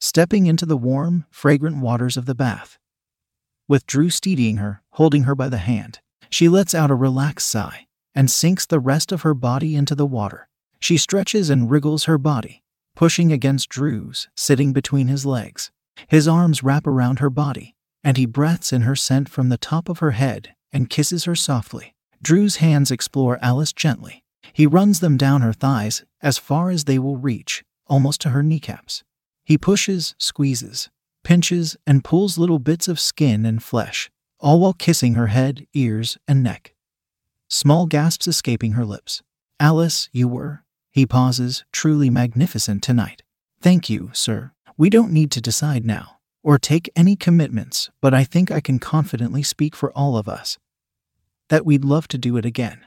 stepping 0.00 0.46
into 0.46 0.64
the 0.64 0.76
warm, 0.76 1.26
fragrant 1.32 1.78
waters 1.78 2.16
of 2.16 2.26
the 2.26 2.36
bath. 2.36 2.78
With 3.66 3.84
Drew 3.84 4.10
steadying 4.10 4.58
her, 4.58 4.80
holding 4.90 5.24
her 5.24 5.34
by 5.34 5.48
the 5.48 5.58
hand, 5.58 5.98
she 6.30 6.48
lets 6.48 6.72
out 6.72 6.92
a 6.92 6.94
relaxed 6.94 7.48
sigh 7.48 7.88
and 8.14 8.30
sinks 8.30 8.64
the 8.64 8.78
rest 8.78 9.10
of 9.10 9.22
her 9.22 9.34
body 9.34 9.74
into 9.74 9.96
the 9.96 10.06
water. 10.06 10.48
She 10.80 10.96
stretches 10.96 11.50
and 11.50 11.70
wriggles 11.70 12.04
her 12.04 12.18
body, 12.18 12.62
pushing 12.94 13.32
against 13.32 13.68
Drew's, 13.68 14.28
sitting 14.34 14.72
between 14.72 15.08
his 15.08 15.26
legs. 15.26 15.70
His 16.08 16.28
arms 16.28 16.62
wrap 16.62 16.86
around 16.86 17.18
her 17.18 17.30
body, 17.30 17.74
and 18.04 18.16
he 18.16 18.26
breathes 18.26 18.72
in 18.72 18.82
her 18.82 18.96
scent 18.96 19.28
from 19.28 19.48
the 19.48 19.58
top 19.58 19.88
of 19.88 19.98
her 19.98 20.12
head 20.12 20.54
and 20.72 20.90
kisses 20.90 21.24
her 21.24 21.34
softly. 21.34 21.94
Drew's 22.22 22.56
hands 22.56 22.90
explore 22.90 23.38
Alice 23.42 23.72
gently. 23.72 24.22
He 24.52 24.66
runs 24.66 25.00
them 25.00 25.16
down 25.16 25.42
her 25.42 25.52
thighs 25.52 26.04
as 26.22 26.38
far 26.38 26.70
as 26.70 26.84
they 26.84 26.98
will 26.98 27.16
reach, 27.16 27.64
almost 27.86 28.20
to 28.22 28.30
her 28.30 28.42
kneecaps. 28.42 29.04
He 29.44 29.58
pushes, 29.58 30.14
squeezes, 30.18 30.90
pinches, 31.24 31.76
and 31.86 32.04
pulls 32.04 32.38
little 32.38 32.58
bits 32.58 32.88
of 32.88 33.00
skin 33.00 33.44
and 33.46 33.62
flesh, 33.62 34.10
all 34.38 34.60
while 34.60 34.72
kissing 34.72 35.14
her 35.14 35.28
head, 35.28 35.66
ears, 35.74 36.18
and 36.28 36.42
neck. 36.42 36.74
Small 37.48 37.86
gasps 37.86 38.26
escaping 38.26 38.72
her 38.72 38.84
lips. 38.84 39.22
Alice, 39.58 40.08
you 40.12 40.28
were, 40.28 40.62
he 40.96 41.04
pauses, 41.04 41.62
truly 41.72 42.08
magnificent 42.08 42.82
tonight. 42.82 43.22
Thank 43.60 43.90
you, 43.90 44.08
sir. 44.14 44.52
We 44.78 44.88
don't 44.88 45.12
need 45.12 45.30
to 45.32 45.42
decide 45.42 45.84
now, 45.84 46.16
or 46.42 46.58
take 46.58 46.88
any 46.96 47.16
commitments, 47.16 47.90
but 48.00 48.14
I 48.14 48.24
think 48.24 48.50
I 48.50 48.62
can 48.62 48.78
confidently 48.78 49.42
speak 49.42 49.76
for 49.76 49.92
all 49.92 50.16
of 50.16 50.26
us 50.26 50.56
that 51.50 51.66
we'd 51.66 51.84
love 51.84 52.08
to 52.08 52.16
do 52.16 52.38
it 52.38 52.46
again. 52.46 52.80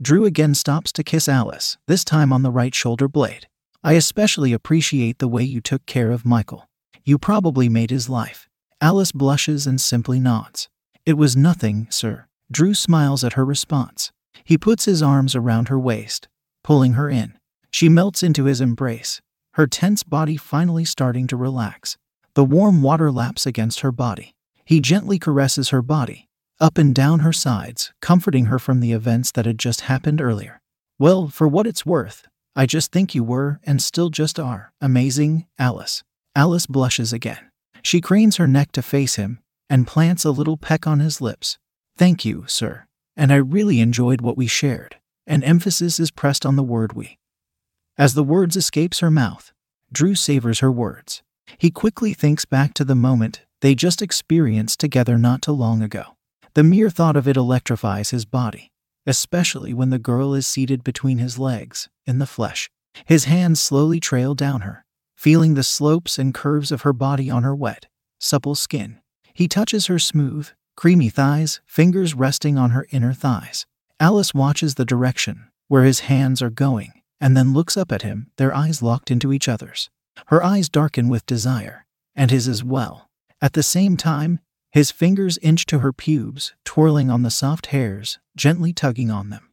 Drew 0.00 0.24
again 0.24 0.54
stops 0.54 0.90
to 0.92 1.04
kiss 1.04 1.28
Alice, 1.28 1.76
this 1.86 2.02
time 2.02 2.32
on 2.32 2.40
the 2.40 2.50
right 2.50 2.74
shoulder 2.74 3.08
blade. 3.08 3.46
I 3.84 3.92
especially 3.92 4.54
appreciate 4.54 5.18
the 5.18 5.28
way 5.28 5.42
you 5.42 5.60
took 5.60 5.84
care 5.84 6.12
of 6.12 6.24
Michael. 6.24 6.66
You 7.04 7.18
probably 7.18 7.68
made 7.68 7.90
his 7.90 8.08
life. 8.08 8.48
Alice 8.80 9.12
blushes 9.12 9.66
and 9.66 9.78
simply 9.78 10.18
nods. 10.18 10.70
It 11.04 11.18
was 11.18 11.36
nothing, 11.36 11.88
sir. 11.90 12.24
Drew 12.50 12.72
smiles 12.72 13.22
at 13.22 13.34
her 13.34 13.44
response. 13.44 14.12
He 14.44 14.56
puts 14.56 14.86
his 14.86 15.02
arms 15.02 15.36
around 15.36 15.68
her 15.68 15.78
waist, 15.78 16.26
pulling 16.64 16.94
her 16.94 17.08
in. 17.08 17.38
She 17.70 17.88
melts 17.88 18.22
into 18.22 18.44
his 18.44 18.60
embrace, 18.60 19.20
her 19.54 19.66
tense 19.66 20.02
body 20.02 20.36
finally 20.36 20.84
starting 20.84 21.26
to 21.28 21.36
relax. 21.36 21.96
The 22.34 22.44
warm 22.44 22.82
water 22.82 23.10
laps 23.10 23.46
against 23.46 23.80
her 23.80 23.92
body. 23.92 24.34
He 24.64 24.80
gently 24.80 25.18
caresses 25.18 25.70
her 25.70 25.82
body, 25.82 26.28
up 26.60 26.78
and 26.78 26.94
down 26.94 27.20
her 27.20 27.32
sides, 27.32 27.92
comforting 28.00 28.46
her 28.46 28.58
from 28.58 28.80
the 28.80 28.92
events 28.92 29.32
that 29.32 29.46
had 29.46 29.58
just 29.58 29.82
happened 29.82 30.20
earlier. 30.20 30.60
Well, 30.98 31.28
for 31.28 31.48
what 31.48 31.66
it's 31.66 31.84
worth, 31.84 32.26
I 32.54 32.66
just 32.66 32.92
think 32.92 33.14
you 33.14 33.24
were, 33.24 33.60
and 33.64 33.82
still 33.82 34.08
just 34.10 34.38
are, 34.38 34.72
amazing, 34.80 35.46
Alice. 35.58 36.02
Alice 36.36 36.66
blushes 36.66 37.12
again. 37.12 37.50
She 37.82 38.00
cranes 38.00 38.36
her 38.36 38.46
neck 38.46 38.72
to 38.72 38.82
face 38.82 39.16
him 39.16 39.40
and 39.68 39.86
plants 39.86 40.24
a 40.24 40.30
little 40.30 40.56
peck 40.56 40.86
on 40.86 41.00
his 41.00 41.20
lips. 41.20 41.58
Thank 41.96 42.24
you, 42.24 42.44
sir. 42.46 42.84
And 43.16 43.32
I 43.32 43.36
really 43.36 43.80
enjoyed 43.80 44.20
what 44.20 44.36
we 44.36 44.46
shared. 44.46 44.96
An 45.32 45.42
emphasis 45.42 45.98
is 45.98 46.10
pressed 46.10 46.44
on 46.44 46.56
the 46.56 46.62
word 46.62 46.92
we. 46.92 47.16
As 47.96 48.12
the 48.12 48.22
words 48.22 48.54
escapes 48.54 48.98
her 48.98 49.10
mouth, 49.10 49.50
Drew 49.90 50.14
savors 50.14 50.58
her 50.58 50.70
words. 50.70 51.22
He 51.56 51.70
quickly 51.70 52.12
thinks 52.12 52.44
back 52.44 52.74
to 52.74 52.84
the 52.84 52.94
moment 52.94 53.40
they 53.62 53.74
just 53.74 54.02
experienced 54.02 54.78
together 54.78 55.16
not 55.16 55.40
too 55.40 55.52
long 55.52 55.80
ago. 55.80 56.18
The 56.52 56.62
mere 56.62 56.90
thought 56.90 57.16
of 57.16 57.26
it 57.26 57.38
electrifies 57.38 58.10
his 58.10 58.26
body, 58.26 58.72
especially 59.06 59.72
when 59.72 59.88
the 59.88 59.98
girl 59.98 60.34
is 60.34 60.46
seated 60.46 60.84
between 60.84 61.16
his 61.16 61.38
legs, 61.38 61.88
in 62.04 62.18
the 62.18 62.26
flesh. 62.26 62.68
His 63.06 63.24
hands 63.24 63.58
slowly 63.58 64.00
trail 64.00 64.34
down 64.34 64.60
her, 64.60 64.84
feeling 65.16 65.54
the 65.54 65.62
slopes 65.62 66.18
and 66.18 66.34
curves 66.34 66.70
of 66.70 66.82
her 66.82 66.92
body 66.92 67.30
on 67.30 67.42
her 67.42 67.54
wet, 67.54 67.86
supple 68.20 68.54
skin. 68.54 69.00
He 69.32 69.48
touches 69.48 69.86
her 69.86 69.98
smooth, 69.98 70.50
creamy 70.76 71.08
thighs, 71.08 71.62
fingers 71.64 72.14
resting 72.14 72.58
on 72.58 72.72
her 72.72 72.86
inner 72.90 73.14
thighs. 73.14 73.64
Alice 74.02 74.34
watches 74.34 74.74
the 74.74 74.84
direction 74.84 75.46
where 75.68 75.84
his 75.84 76.00
hands 76.00 76.42
are 76.42 76.50
going 76.50 76.92
and 77.20 77.36
then 77.36 77.52
looks 77.52 77.76
up 77.76 77.92
at 77.92 78.02
him, 78.02 78.32
their 78.36 78.52
eyes 78.52 78.82
locked 78.82 79.12
into 79.12 79.32
each 79.32 79.46
other's. 79.48 79.90
Her 80.26 80.42
eyes 80.42 80.68
darken 80.68 81.08
with 81.08 81.24
desire, 81.24 81.86
and 82.16 82.28
his 82.28 82.48
as 82.48 82.64
well. 82.64 83.08
At 83.40 83.52
the 83.52 83.62
same 83.62 83.96
time, 83.96 84.40
his 84.72 84.90
fingers 84.90 85.38
inch 85.38 85.66
to 85.66 85.78
her 85.78 85.92
pubes, 85.92 86.52
twirling 86.64 87.10
on 87.10 87.22
the 87.22 87.30
soft 87.30 87.66
hairs, 87.66 88.18
gently 88.34 88.72
tugging 88.72 89.08
on 89.08 89.30
them. 89.30 89.52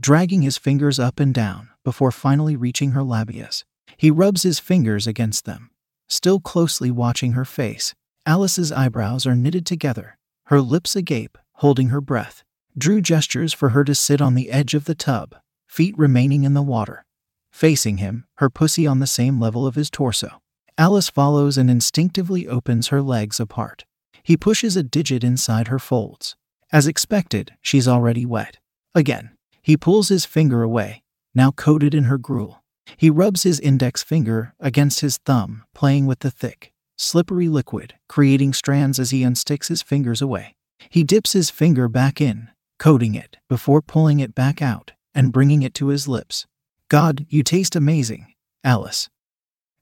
Dragging 0.00 0.40
his 0.40 0.56
fingers 0.56 0.98
up 0.98 1.20
and 1.20 1.34
down 1.34 1.68
before 1.84 2.10
finally 2.10 2.56
reaching 2.56 2.92
her 2.92 3.02
labias, 3.02 3.64
he 3.98 4.10
rubs 4.10 4.42
his 4.42 4.58
fingers 4.58 5.06
against 5.06 5.44
them, 5.44 5.70
still 6.08 6.40
closely 6.40 6.90
watching 6.90 7.32
her 7.32 7.44
face. 7.44 7.94
Alice's 8.24 8.72
eyebrows 8.72 9.26
are 9.26 9.36
knitted 9.36 9.66
together, 9.66 10.16
her 10.44 10.62
lips 10.62 10.96
agape, 10.96 11.36
holding 11.56 11.90
her 11.90 12.00
breath. 12.00 12.42
Drew 12.78 13.00
gestures 13.00 13.52
for 13.52 13.70
her 13.70 13.84
to 13.84 13.94
sit 13.94 14.22
on 14.22 14.34
the 14.34 14.50
edge 14.50 14.74
of 14.74 14.84
the 14.84 14.94
tub, 14.94 15.34
feet 15.66 15.96
remaining 15.98 16.44
in 16.44 16.54
the 16.54 16.62
water. 16.62 17.04
Facing 17.50 17.98
him, 17.98 18.26
her 18.36 18.48
pussy 18.48 18.86
on 18.86 19.00
the 19.00 19.06
same 19.06 19.40
level 19.40 19.66
of 19.66 19.74
his 19.74 19.90
torso. 19.90 20.40
Alice 20.78 21.10
follows 21.10 21.58
and 21.58 21.70
instinctively 21.70 22.46
opens 22.46 22.88
her 22.88 23.02
legs 23.02 23.40
apart. 23.40 23.84
He 24.22 24.36
pushes 24.36 24.76
a 24.76 24.82
digit 24.82 25.24
inside 25.24 25.68
her 25.68 25.78
folds. 25.78 26.36
As 26.72 26.86
expected, 26.86 27.52
she's 27.60 27.88
already 27.88 28.24
wet. 28.24 28.58
Again, 28.94 29.30
he 29.60 29.76
pulls 29.76 30.08
his 30.08 30.24
finger 30.24 30.62
away, 30.62 31.02
now 31.34 31.50
coated 31.50 31.94
in 31.94 32.04
her 32.04 32.18
gruel. 32.18 32.62
He 32.96 33.10
rubs 33.10 33.42
his 33.42 33.60
index 33.60 34.02
finger 34.02 34.54
against 34.60 35.00
his 35.00 35.18
thumb, 35.18 35.64
playing 35.74 36.06
with 36.06 36.20
the 36.20 36.30
thick, 36.30 36.72
slippery 36.96 37.48
liquid, 37.48 37.94
creating 38.08 38.52
strands 38.52 38.98
as 38.98 39.10
he 39.10 39.22
unsticks 39.22 39.68
his 39.68 39.82
fingers 39.82 40.22
away. 40.22 40.54
He 40.88 41.04
dips 41.04 41.32
his 41.32 41.50
finger 41.50 41.88
back 41.88 42.20
in, 42.20 42.48
coating 42.80 43.14
it, 43.14 43.36
before 43.46 43.82
pulling 43.82 44.18
it 44.18 44.34
back 44.34 44.60
out 44.60 44.92
and 45.14 45.32
bringing 45.32 45.62
it 45.62 45.74
to 45.74 45.88
his 45.88 46.08
lips. 46.08 46.46
God, 46.88 47.26
you 47.28 47.42
taste 47.44 47.76
amazing, 47.76 48.34
Alice. 48.64 49.10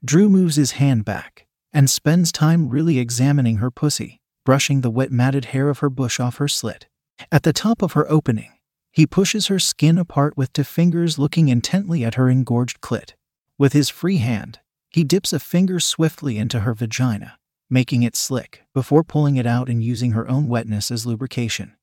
Drew 0.05 0.29
moves 0.29 0.57
his 0.57 0.73
hand 0.73 1.05
back 1.05 1.47
and 1.73 1.89
spends 1.89 2.33
time 2.33 2.69
really 2.69 2.99
examining 2.99 3.59
her 3.59 3.71
pussy, 3.71 4.21
brushing 4.45 4.81
the 4.81 4.91
wet 4.91 5.13
matted 5.13 5.47
hair 5.47 5.69
of 5.69 5.79
her 5.79 5.89
bush 5.89 6.19
off 6.19 6.37
her 6.39 6.49
slit. 6.49 6.89
At 7.31 7.45
the 7.45 7.53
top 7.53 7.83
of 7.83 7.93
her 7.93 8.11
opening, 8.11 8.51
he 8.91 9.07
pushes 9.07 9.47
her 9.47 9.61
skin 9.61 9.97
apart 9.97 10.37
with 10.37 10.53
two 10.53 10.65
fingers 10.65 11.19
looking 11.19 11.49
intently 11.49 12.05
at 12.05 12.17
her 12.17 12.29
engorged 12.29 12.81
clit. 12.81 13.13
With 13.57 13.75
his 13.75 13.89
free 13.89 14.19
hand, 14.19 14.59
he 14.91 15.05
dips 15.05 15.33
a 15.33 15.39
finger 15.39 15.79
swiftly 15.79 16.37
into 16.37 16.61
her 16.61 16.75
vagina, 16.75 17.39
making 17.71 18.03
it 18.03 18.17
slick, 18.17 18.63
before 18.75 19.05
pulling 19.05 19.37
it 19.37 19.47
out 19.47 19.69
and 19.69 19.85
using 19.85 20.13
her 20.13 20.29
own 20.29 20.49
wetness 20.49 20.91
as 20.91 21.07
lubrication. 21.07 21.75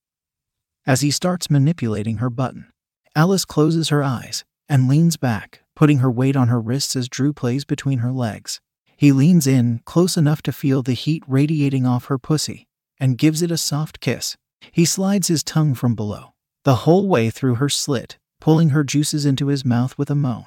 As 0.88 1.02
he 1.02 1.10
starts 1.10 1.50
manipulating 1.50 2.18
her 2.18 2.30
button, 2.30 2.68
Alice 3.16 3.46
closes 3.46 3.90
her 3.90 4.04
eyes 4.04 4.46
and 4.70 4.88
leans 4.88 5.18
back, 5.18 5.62
putting 5.76 6.00
her 6.00 6.12
weight 6.12 6.36
on 6.36 6.48
her 6.48 6.62
wrists 6.62 6.96
as 6.96 7.10
Drew 7.10 7.34
plays 7.34 7.66
between 7.66 8.00
her 8.00 8.12
legs. 8.12 8.62
He 8.96 9.12
leans 9.12 9.48
in, 9.48 9.82
close 9.86 10.16
enough 10.16 10.42
to 10.44 10.52
feel 10.52 10.84
the 10.84 10.94
heat 10.94 11.24
radiating 11.28 11.86
off 11.86 12.06
her 12.06 12.18
pussy, 12.18 12.68
and 13.00 13.18
gives 13.18 13.42
it 13.42 13.52
a 13.52 13.58
soft 13.58 14.00
kiss. 14.00 14.38
He 14.72 14.86
slides 14.86 15.28
his 15.28 15.44
tongue 15.44 15.74
from 15.74 15.96
below, 15.96 16.34
the 16.64 16.76
whole 16.76 17.08
way 17.08 17.30
through 17.30 17.56
her 17.56 17.70
slit, 17.70 18.18
pulling 18.40 18.70
her 18.70 18.84
juices 18.84 19.26
into 19.26 19.48
his 19.48 19.66
mouth 19.66 19.98
with 19.98 20.10
a 20.10 20.16
moan. 20.16 20.46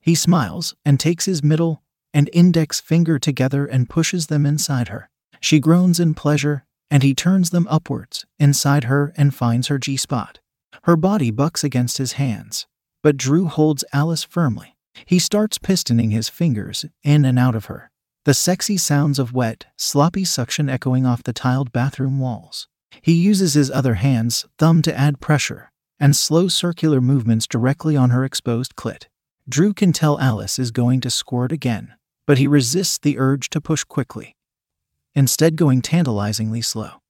He 0.00 0.14
smiles 0.14 0.74
and 0.84 1.00
takes 1.00 1.24
his 1.24 1.42
middle 1.42 1.82
and 2.14 2.30
index 2.32 2.80
finger 2.80 3.18
together 3.18 3.66
and 3.66 3.90
pushes 3.90 4.26
them 4.26 4.46
inside 4.46 4.88
her. 4.88 5.10
She 5.40 5.60
groans 5.60 6.00
in 6.00 6.14
pleasure, 6.14 6.64
and 6.90 7.02
he 7.02 7.14
turns 7.14 7.50
them 7.50 7.66
upwards, 7.70 8.24
inside 8.38 8.84
her, 8.84 9.12
and 9.16 9.34
finds 9.34 9.68
her 9.68 9.78
G 9.78 9.96
spot. 9.96 10.40
Her 10.84 10.96
body 10.96 11.30
bucks 11.30 11.64
against 11.64 11.98
his 11.98 12.12
hands, 12.12 12.66
but 13.02 13.16
Drew 13.16 13.46
holds 13.46 13.84
Alice 13.92 14.24
firmly. 14.24 14.76
He 15.06 15.18
starts 15.18 15.58
pistoning 15.58 16.12
his 16.12 16.28
fingers 16.28 16.84
in 17.04 17.24
and 17.24 17.38
out 17.38 17.54
of 17.54 17.66
her, 17.66 17.90
the 18.24 18.34
sexy 18.34 18.76
sounds 18.76 19.18
of 19.18 19.32
wet, 19.32 19.64
sloppy 19.76 20.24
suction 20.24 20.68
echoing 20.68 21.06
off 21.06 21.22
the 21.22 21.32
tiled 21.32 21.72
bathroom 21.72 22.18
walls. 22.18 22.68
He 23.00 23.12
uses 23.12 23.54
his 23.54 23.70
other 23.70 23.94
hand's 23.94 24.44
thumb 24.58 24.82
to 24.82 24.94
add 24.94 25.20
pressure 25.20 25.70
and 26.00 26.14
slow 26.14 26.48
circular 26.48 27.00
movements 27.00 27.46
directly 27.46 27.96
on 27.96 28.10
her 28.10 28.24
exposed 28.24 28.76
clit. 28.76 29.04
Drew 29.48 29.72
can 29.72 29.92
tell 29.92 30.20
Alice 30.20 30.58
is 30.58 30.70
going 30.70 31.00
to 31.00 31.10
squirt 31.10 31.52
again, 31.52 31.94
but 32.26 32.38
he 32.38 32.46
resists 32.46 32.98
the 32.98 33.18
urge 33.18 33.50
to 33.50 33.60
push 33.60 33.82
quickly, 33.84 34.36
instead, 35.14 35.56
going 35.56 35.82
tantalizingly 35.82 36.62
slow. 36.62 37.00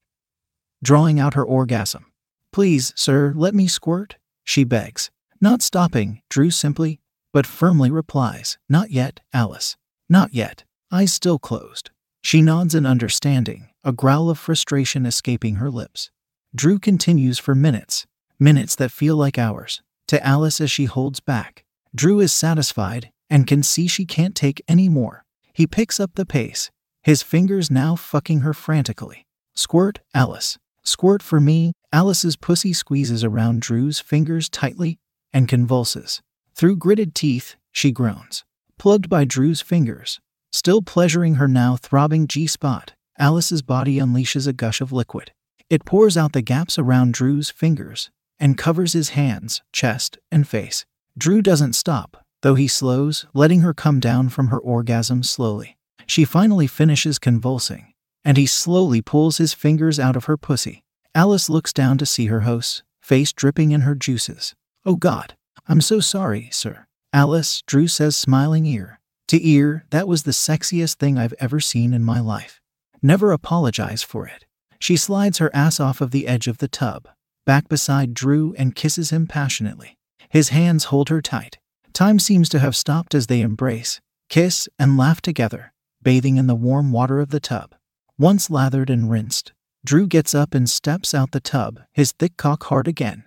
Drawing 0.83 1.19
out 1.19 1.35
her 1.35 1.45
orgasm. 1.45 2.07
Please, 2.53 2.93
sir, 2.97 3.33
let 3.37 3.55
me 3.55 3.67
squirt, 3.67 4.17
she 4.45 4.65
begs. 4.65 5.11
Not 5.41 5.63
stopping, 5.63 6.23
Drew 6.31 6.51
simply, 6.51 7.01
but 7.33 7.47
firmly 7.47 7.91
replies, 7.91 8.59
Not 8.69 8.91
yet, 8.91 9.21
Alice. 9.33 9.77
Not 10.09 10.33
yet. 10.33 10.65
Eyes 10.91 11.13
still 11.13 11.39
closed. 11.39 11.91
She 12.23 12.43
nods 12.43 12.75
in 12.75 12.87
understanding, 12.87 13.69
a 13.85 13.93
growl 13.93 14.31
of 14.31 14.39
frustration 14.39 15.07
escaping 15.07 15.57
her 15.57 15.71
lips. 15.71 16.11
Drew 16.55 16.79
continues 16.79 17.39
for 17.39 17.55
minutes, 17.55 18.07
minutes 18.41 18.75
that 18.77 18.91
feel 18.91 19.17
like 19.17 19.39
hours, 19.39 19.83
to 20.09 20.25
Alice 20.27 20.61
as 20.61 20.71
she 20.71 20.87
holds 20.87 21.21
back. 21.21 21.65
Drew 21.95 22.21
is 22.21 22.33
satisfied 22.33 23.11
and 23.31 23.47
can 23.47 23.63
see 23.63 23.87
she 23.87 24.07
can't 24.07 24.35
take 24.35 24.63
any 24.67 24.89
more. 24.89 25.25
He 25.53 25.67
picks 25.67 26.01
up 26.01 26.13
the 26.15 26.27
pace, 26.27 26.71
his 27.03 27.23
fingers 27.23 27.71
now 27.71 27.97
fucking 27.97 28.41
her 28.41 28.53
frantically. 28.53 29.27
Squirt, 29.55 30.01
Alice. 30.15 30.59
Squirt 30.85 31.23
for 31.23 31.41
me. 31.41 31.73
Alice's 31.93 32.37
pussy 32.37 32.73
squeezes 32.73 33.25
around 33.25 33.63
Drew's 33.63 33.99
fingers 33.99 34.49
tightly 34.49 34.99
and 35.33 35.49
convulses. 35.49 36.21
Through 36.55 36.77
gritted 36.77 37.15
teeth, 37.15 37.57
she 37.73 37.93
groans. 37.93 38.45
Plugged 38.79 39.09
by 39.09 39.25
Drew's 39.25 39.61
fingers, 39.61 40.21
still 40.53 40.83
pleasuring 40.83 41.37
her 41.37 41.49
now 41.49 41.77
throbbing 41.77 42.27
G 42.27 42.47
spot, 42.47 42.95
Alice's 43.19 43.63
body 43.63 43.99
unleashes 43.99 44.47
a 44.47 44.53
gush 44.53 44.81
of 44.81 44.93
liquid. 44.93 45.33
It 45.71 45.85
pours 45.85 46.17
out 46.17 46.33
the 46.33 46.43
gaps 46.43 46.79
around 46.79 47.15
Drew's 47.15 47.51
fingers 47.51 48.11
and 48.39 48.59
covers 48.59 48.93
his 48.93 49.11
hands, 49.11 49.63
chest, 49.73 50.19
and 50.31 50.47
face. 50.47 50.85
Drew 51.17 51.43
doesn't 51.43 51.73
stop, 51.73 52.25
though 52.43 52.55
he 52.55 52.69
slows, 52.69 53.27
letting 53.35 53.61
her 53.61 53.75
come 53.75 53.99
down 53.99 54.29
from 54.29 54.49
her 54.49 54.59
orgasm 54.59 55.23
slowly. 55.23 55.78
She 56.09 56.25
finally 56.25 56.67
finishes 56.67 57.19
convulsing, 57.19 57.93
and 58.25 58.37
he 58.37 58.47
slowly 58.47 59.01
pulls 59.01 59.39
his 59.39 59.55
fingers 59.55 60.01
out 60.01 60.17
of 60.17 60.25
her 60.25 60.37
pussy. 60.37 60.83
Alice 61.15 61.49
looks 61.49 61.73
down 61.73 61.99
to 61.99 62.07
see 62.07 62.27
her 62.27 62.41
host, 62.41 62.83
face 63.01 63.33
dripping 63.33 63.71
in 63.71 63.83
her 63.83 63.95
juices. 63.95 64.55
Oh 64.85 64.97
God, 64.97 65.37
I'm 65.69 65.81
so 65.81 66.01
sorry, 66.01 66.49
sir. 66.51 66.87
Alice, 67.13 67.63
Drew 67.67 67.87
says, 67.87 68.17
smiling 68.17 68.67
ear 68.67 68.99
to 69.29 69.47
ear, 69.47 69.85
that 69.91 70.09
was 70.09 70.23
the 70.23 70.33
sexiest 70.33 70.95
thing 70.95 71.19
I've 71.19 71.35
ever 71.39 71.61
seen 71.61 71.93
in 71.93 72.03
my 72.03 72.19
life. 72.19 72.61
Never 73.03 73.31
apologize 73.31 74.03
for 74.03 74.27
it. 74.27 74.47
She 74.81 74.97
slides 74.97 75.39
her 75.39 75.55
ass 75.55 75.79
off 75.79 76.01
of 76.01 76.11
the 76.11 76.27
edge 76.27 76.49
of 76.49 76.59
the 76.59 76.69
tub, 76.69 77.09
back 77.45 77.69
beside 77.69 78.15
Drew, 78.15 78.55
and 78.57 78.75
kisses 78.75 79.11
him 79.11 79.27
passionately. 79.27 79.99
His 80.31 80.49
hands 80.49 80.85
hold 80.85 81.11
her 81.11 81.21
tight. 81.21 81.59
Time 81.93 82.19
seems 82.19 82.49
to 82.49 82.59
have 82.59 82.75
stopped 82.75 83.15
as 83.15 83.27
they 83.27 83.41
embrace, 83.41 84.01
kiss, 84.31 84.69
and 84.79 84.97
laugh 84.97 85.21
together, 85.21 85.73
bathing 86.03 86.37
in 86.37 86.47
the 86.47 86.55
warm 86.55 86.93
water 86.93 87.21
of 87.21 87.31
the 87.31 87.41
tub. 87.41 87.75
Once 88.19 88.51
lathered 88.51 88.91
and 88.91 89.11
rinsed, 89.11 89.53
Drew 89.85 90.07
gets 90.07 90.35
up 90.35 90.55
and 90.55 90.69
steps 90.69 91.15
out 91.15 91.31
the 91.33 91.41
tub, 91.41 91.81
his 91.93 92.13
thick 92.13 92.37
cock 92.37 92.65
hard 92.65 92.89
again 92.89 93.25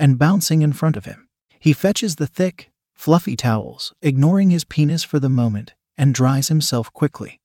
and 0.00 0.18
bouncing 0.18 0.62
in 0.62 0.72
front 0.72 0.96
of 0.96 1.04
him. 1.04 1.28
He 1.60 1.74
fetches 1.74 2.16
the 2.16 2.26
thick, 2.26 2.70
fluffy 2.94 3.36
towels, 3.36 3.92
ignoring 4.00 4.48
his 4.48 4.64
penis 4.64 5.04
for 5.04 5.20
the 5.20 5.28
moment, 5.28 5.74
and 5.98 6.14
dries 6.14 6.48
himself 6.48 6.90
quickly. 6.94 7.38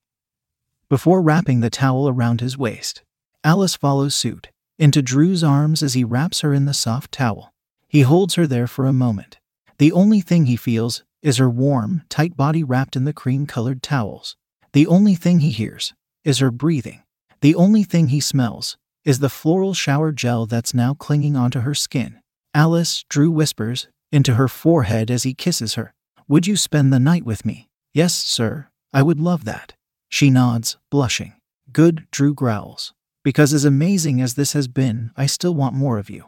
Before 0.88 1.22
wrapping 1.22 1.60
the 1.60 1.70
towel 1.70 2.08
around 2.08 2.40
his 2.40 2.58
waist, 2.58 3.04
Alice 3.44 3.76
follows 3.76 4.16
suit, 4.16 4.50
into 4.80 5.02
Drew's 5.02 5.44
arms 5.44 5.84
as 5.84 5.96
he 5.96 6.06
wraps 6.06 6.40
her 6.42 6.54
in 6.54 6.64
the 6.64 6.74
soft 6.74 7.12
towel. 7.12 7.54
He 7.90 8.02
holds 8.02 8.36
her 8.36 8.48
there 8.48 8.68
for 8.68 8.86
a 8.86 8.94
moment. 8.94 9.38
The 9.78 9.92
only 9.92 10.22
thing 10.22 10.46
he 10.46 10.56
feels 10.56 11.04
is 11.26 11.38
her 11.38 11.50
warm, 11.50 12.04
tight 12.08 12.38
body 12.38 12.64
wrapped 12.64 12.96
in 12.96 13.04
the 13.04 13.12
cream 13.12 13.48
colored 13.48 13.82
towels. 13.82 14.36
The 14.74 14.86
only 14.86 15.16
thing 15.16 15.40
he 15.40 15.50
hears 15.50 15.92
is 16.24 16.38
her 16.38 16.52
breathing. 16.52 17.02
The 17.42 17.56
only 17.56 17.84
thing 17.84 18.10
he 18.10 18.20
smells 18.20 18.78
is 19.04 19.18
the 19.18 19.30
floral 19.30 19.74
shower 19.74 20.12
gel 20.12 20.46
that's 20.46 20.76
now 20.76 20.94
clinging 20.94 21.36
onto 21.36 21.62
her 21.62 21.74
skin. 21.74 22.20
Alice, 22.54 23.04
Drew 23.10 23.32
whispers, 23.32 23.88
into 24.12 24.36
her 24.36 24.48
forehead 24.48 25.10
as 25.10 25.24
he 25.24 25.34
kisses 25.34 25.74
her. 25.74 25.96
Would 26.28 26.46
you 26.46 26.56
spend 26.56 26.94
the 26.94 27.00
night 27.00 27.26
with 27.26 27.44
me? 27.44 27.70
Yes, 27.92 28.14
sir, 28.14 28.68
I 28.94 29.02
would 29.02 29.20
love 29.20 29.46
that. 29.46 29.74
She 30.10 30.30
nods, 30.30 30.78
blushing. 30.92 31.34
Good, 31.74 32.06
Drew 32.12 32.36
growls. 32.36 32.94
Because 33.24 33.52
as 33.52 33.66
amazing 33.66 34.22
as 34.22 34.36
this 34.36 34.54
has 34.54 34.68
been, 34.68 35.10
I 35.18 35.26
still 35.26 35.56
want 35.56 35.74
more 35.74 35.98
of 35.98 36.12
you. 36.12 36.26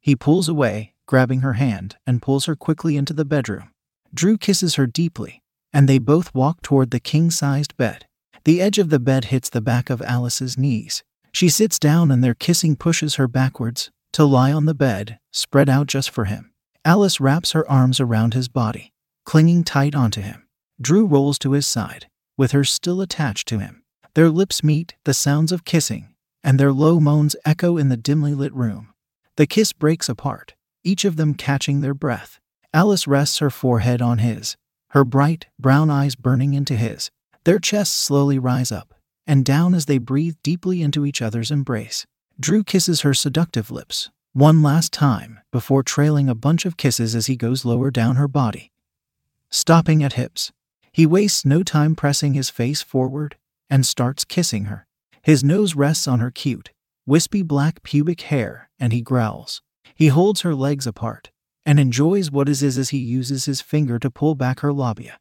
He 0.00 0.14
pulls 0.14 0.48
away, 0.48 0.94
grabbing 1.06 1.40
her 1.40 1.54
hand, 1.54 1.96
and 2.06 2.22
pulls 2.22 2.44
her 2.44 2.54
quickly 2.54 2.96
into 2.96 3.12
the 3.12 3.24
bedroom. 3.24 3.73
Drew 4.14 4.38
kisses 4.38 4.76
her 4.76 4.86
deeply, 4.86 5.42
and 5.72 5.88
they 5.88 5.98
both 5.98 6.32
walk 6.32 6.62
toward 6.62 6.92
the 6.92 7.00
king 7.00 7.30
sized 7.32 7.76
bed. 7.76 8.06
The 8.44 8.62
edge 8.62 8.78
of 8.78 8.88
the 8.90 9.00
bed 9.00 9.26
hits 9.26 9.50
the 9.50 9.60
back 9.60 9.90
of 9.90 10.00
Alice's 10.02 10.56
knees. 10.56 11.02
She 11.32 11.48
sits 11.48 11.78
down 11.80 12.12
and 12.12 12.22
their 12.22 12.34
kissing 12.34 12.76
pushes 12.76 13.16
her 13.16 13.26
backwards, 13.26 13.90
to 14.12 14.24
lie 14.24 14.52
on 14.52 14.66
the 14.66 14.74
bed, 14.74 15.18
spread 15.32 15.68
out 15.68 15.88
just 15.88 16.10
for 16.10 16.26
him. 16.26 16.52
Alice 16.84 17.18
wraps 17.18 17.52
her 17.52 17.68
arms 17.68 17.98
around 17.98 18.34
his 18.34 18.46
body, 18.46 18.92
clinging 19.24 19.64
tight 19.64 19.96
onto 19.96 20.20
him. 20.20 20.46
Drew 20.80 21.06
rolls 21.06 21.38
to 21.40 21.52
his 21.52 21.66
side, 21.66 22.06
with 22.36 22.52
her 22.52 22.62
still 22.62 23.00
attached 23.00 23.48
to 23.48 23.58
him. 23.58 23.82
Their 24.14 24.30
lips 24.30 24.62
meet, 24.62 24.94
the 25.04 25.14
sounds 25.14 25.50
of 25.50 25.64
kissing, 25.64 26.14
and 26.44 26.60
their 26.60 26.72
low 26.72 27.00
moans 27.00 27.34
echo 27.44 27.76
in 27.76 27.88
the 27.88 27.96
dimly 27.96 28.34
lit 28.34 28.54
room. 28.54 28.94
The 29.36 29.46
kiss 29.46 29.72
breaks 29.72 30.08
apart, 30.08 30.54
each 30.84 31.04
of 31.04 31.16
them 31.16 31.34
catching 31.34 31.80
their 31.80 31.94
breath. 31.94 32.38
Alice 32.74 33.06
rests 33.06 33.38
her 33.38 33.50
forehead 33.50 34.02
on 34.02 34.18
his, 34.18 34.56
her 34.88 35.04
bright, 35.04 35.46
brown 35.60 35.90
eyes 35.90 36.16
burning 36.16 36.54
into 36.54 36.74
his. 36.74 37.08
Their 37.44 37.60
chests 37.60 37.94
slowly 37.94 38.36
rise 38.36 38.72
up 38.72 38.92
and 39.28 39.44
down 39.44 39.74
as 39.74 39.86
they 39.86 39.98
breathe 39.98 40.34
deeply 40.42 40.82
into 40.82 41.06
each 41.06 41.22
other's 41.22 41.52
embrace. 41.52 42.04
Drew 42.38 42.64
kisses 42.64 43.02
her 43.02 43.14
seductive 43.14 43.70
lips 43.70 44.10
one 44.32 44.60
last 44.60 44.92
time 44.92 45.38
before 45.52 45.84
trailing 45.84 46.28
a 46.28 46.34
bunch 46.34 46.66
of 46.66 46.76
kisses 46.76 47.14
as 47.14 47.26
he 47.26 47.36
goes 47.36 47.64
lower 47.64 47.92
down 47.92 48.16
her 48.16 48.26
body. 48.26 48.72
Stopping 49.50 50.02
at 50.02 50.14
hips, 50.14 50.50
he 50.90 51.06
wastes 51.06 51.44
no 51.44 51.62
time 51.62 51.94
pressing 51.94 52.34
his 52.34 52.50
face 52.50 52.82
forward 52.82 53.36
and 53.70 53.86
starts 53.86 54.24
kissing 54.24 54.64
her. 54.64 54.84
His 55.22 55.44
nose 55.44 55.76
rests 55.76 56.08
on 56.08 56.18
her 56.18 56.32
cute, 56.32 56.72
wispy 57.06 57.42
black 57.42 57.84
pubic 57.84 58.22
hair 58.22 58.68
and 58.80 58.92
he 58.92 59.00
growls. 59.00 59.62
He 59.94 60.08
holds 60.08 60.40
her 60.40 60.56
legs 60.56 60.88
apart 60.88 61.30
and 61.66 61.80
enjoys 61.80 62.30
what 62.30 62.48
is 62.48 62.62
is 62.62 62.78
as 62.78 62.90
he 62.90 62.98
uses 62.98 63.46
his 63.46 63.60
finger 63.60 63.98
to 63.98 64.10
pull 64.10 64.34
back 64.34 64.60
her 64.60 64.72
labia, 64.72 65.18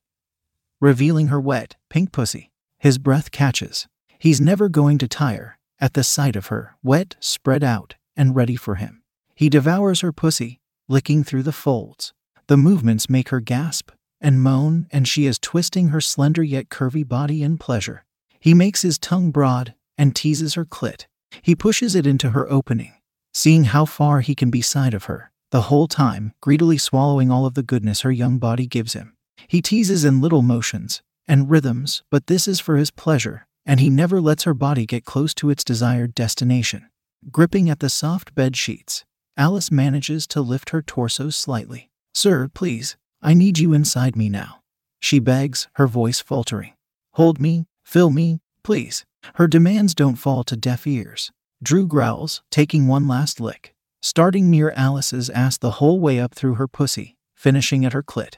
revealing 0.80 1.28
her 1.28 1.40
wet, 1.40 1.76
pink 1.90 2.12
pussy. 2.12 2.52
His 2.78 2.98
breath 2.98 3.32
catches. 3.32 3.88
He's 4.20 4.42
never 4.42 4.68
going 4.68 4.98
to 4.98 5.08
tire 5.08 5.58
at 5.80 5.94
the 5.94 6.04
sight 6.04 6.36
of 6.36 6.48
her, 6.48 6.76
wet, 6.84 7.16
spread 7.20 7.64
out, 7.64 7.96
and 8.16 8.36
ready 8.36 8.56
for 8.56 8.76
him. 8.76 9.04
He 9.36 9.50
devours 9.50 10.02
her 10.02 10.12
pussy, 10.12 10.60
licking 10.88 11.24
through 11.24 11.44
the 11.44 11.52
folds. 11.52 12.14
The 12.48 12.58
movements 12.58 13.10
make 13.10 13.30
her 13.30 13.40
gasp 13.40 13.92
and 14.22 14.42
moan, 14.42 14.88
and 14.92 15.08
she 15.08 15.26
is 15.26 15.38
twisting 15.38 15.90
her 15.90 16.00
slender 16.00 16.44
yet 16.44 16.70
curvy 16.70 17.08
body 17.08 17.44
in 17.44 17.58
pleasure. 17.58 18.06
He 18.40 18.54
makes 18.54 18.82
his 18.82 18.98
tongue 18.98 19.32
broad 19.32 19.76
and 19.98 20.16
teases 20.16 20.54
her 20.54 20.66
clit. 20.66 21.06
He 21.42 21.56
pushes 21.56 21.96
it 21.96 22.08
into 22.08 22.30
her 22.30 22.50
opening, 22.50 22.94
seeing 23.34 23.66
how 23.66 23.86
far 23.86 24.22
he 24.22 24.36
can 24.36 24.50
be 24.50 24.62
side 24.62 24.94
of 24.94 25.06
her, 25.06 25.32
the 25.54 25.70
whole 25.70 25.88
time 25.88 26.34
greedily 26.42 26.80
swallowing 26.80 27.30
all 27.30 27.46
of 27.46 27.54
the 27.54 27.62
goodness 27.62 28.02
her 28.02 28.12
young 28.12 28.40
body 28.40 28.66
gives 28.66 28.94
him. 28.94 29.14
He 29.48 29.62
teases 29.62 30.04
in 30.04 30.20
little 30.20 30.42
motions 30.42 31.04
and 31.28 31.48
rhythms, 31.48 32.02
but 32.10 32.26
this 32.26 32.48
is 32.48 32.60
for 32.60 32.76
his 32.76 32.90
pleasure, 32.90 33.46
and 33.64 33.80
he 33.80 33.88
never 33.88 34.20
lets 34.20 34.46
her 34.46 34.56
body 34.56 34.88
get 34.88 35.06
close 35.06 35.32
to 35.36 35.52
its 35.52 35.64
desired 35.64 36.16
destination. 36.16 36.90
Gripping 37.32 37.70
at 37.70 37.82
the 37.82 37.90
soft 37.90 38.34
bed 38.34 38.58
sheets, 38.58 39.06
Alice 39.38 39.70
manages 39.70 40.26
to 40.26 40.42
lift 40.42 40.72
her 40.72 40.82
torso 40.82 41.30
slightly. 41.30 41.92
Sir, 42.16 42.50
please, 42.56 42.98
I 43.22 43.36
need 43.36 43.60
you 43.60 43.74
inside 43.74 44.16
me 44.16 44.30
now. 44.30 44.62
She 45.02 45.20
begs, 45.20 45.68
her 45.74 45.86
voice 45.86 46.20
faltering. 46.20 46.74
Hold 47.12 47.40
me, 47.40 47.68
fill 47.84 48.10
me, 48.10 48.40
please. 48.64 49.06
Her 49.36 49.48
demands 49.48 49.94
don't 49.94 50.16
fall 50.16 50.44
to 50.46 50.58
deaf 50.58 50.88
ears. 50.88 51.32
Drew 51.62 51.86
growls, 51.86 52.42
taking 52.50 52.88
one 52.88 53.08
last 53.08 53.40
lick, 53.40 53.76
starting 54.04 54.50
near 54.50 54.74
Alice's 54.76 55.30
ass 55.30 55.58
the 55.58 55.72
whole 55.80 55.98
way 55.98 56.20
up 56.20 56.36
through 56.36 56.56
her 56.56 56.68
pussy, 56.68 57.16
finishing 57.34 57.86
at 57.86 57.94
her 57.94 58.04
clit, 58.04 58.36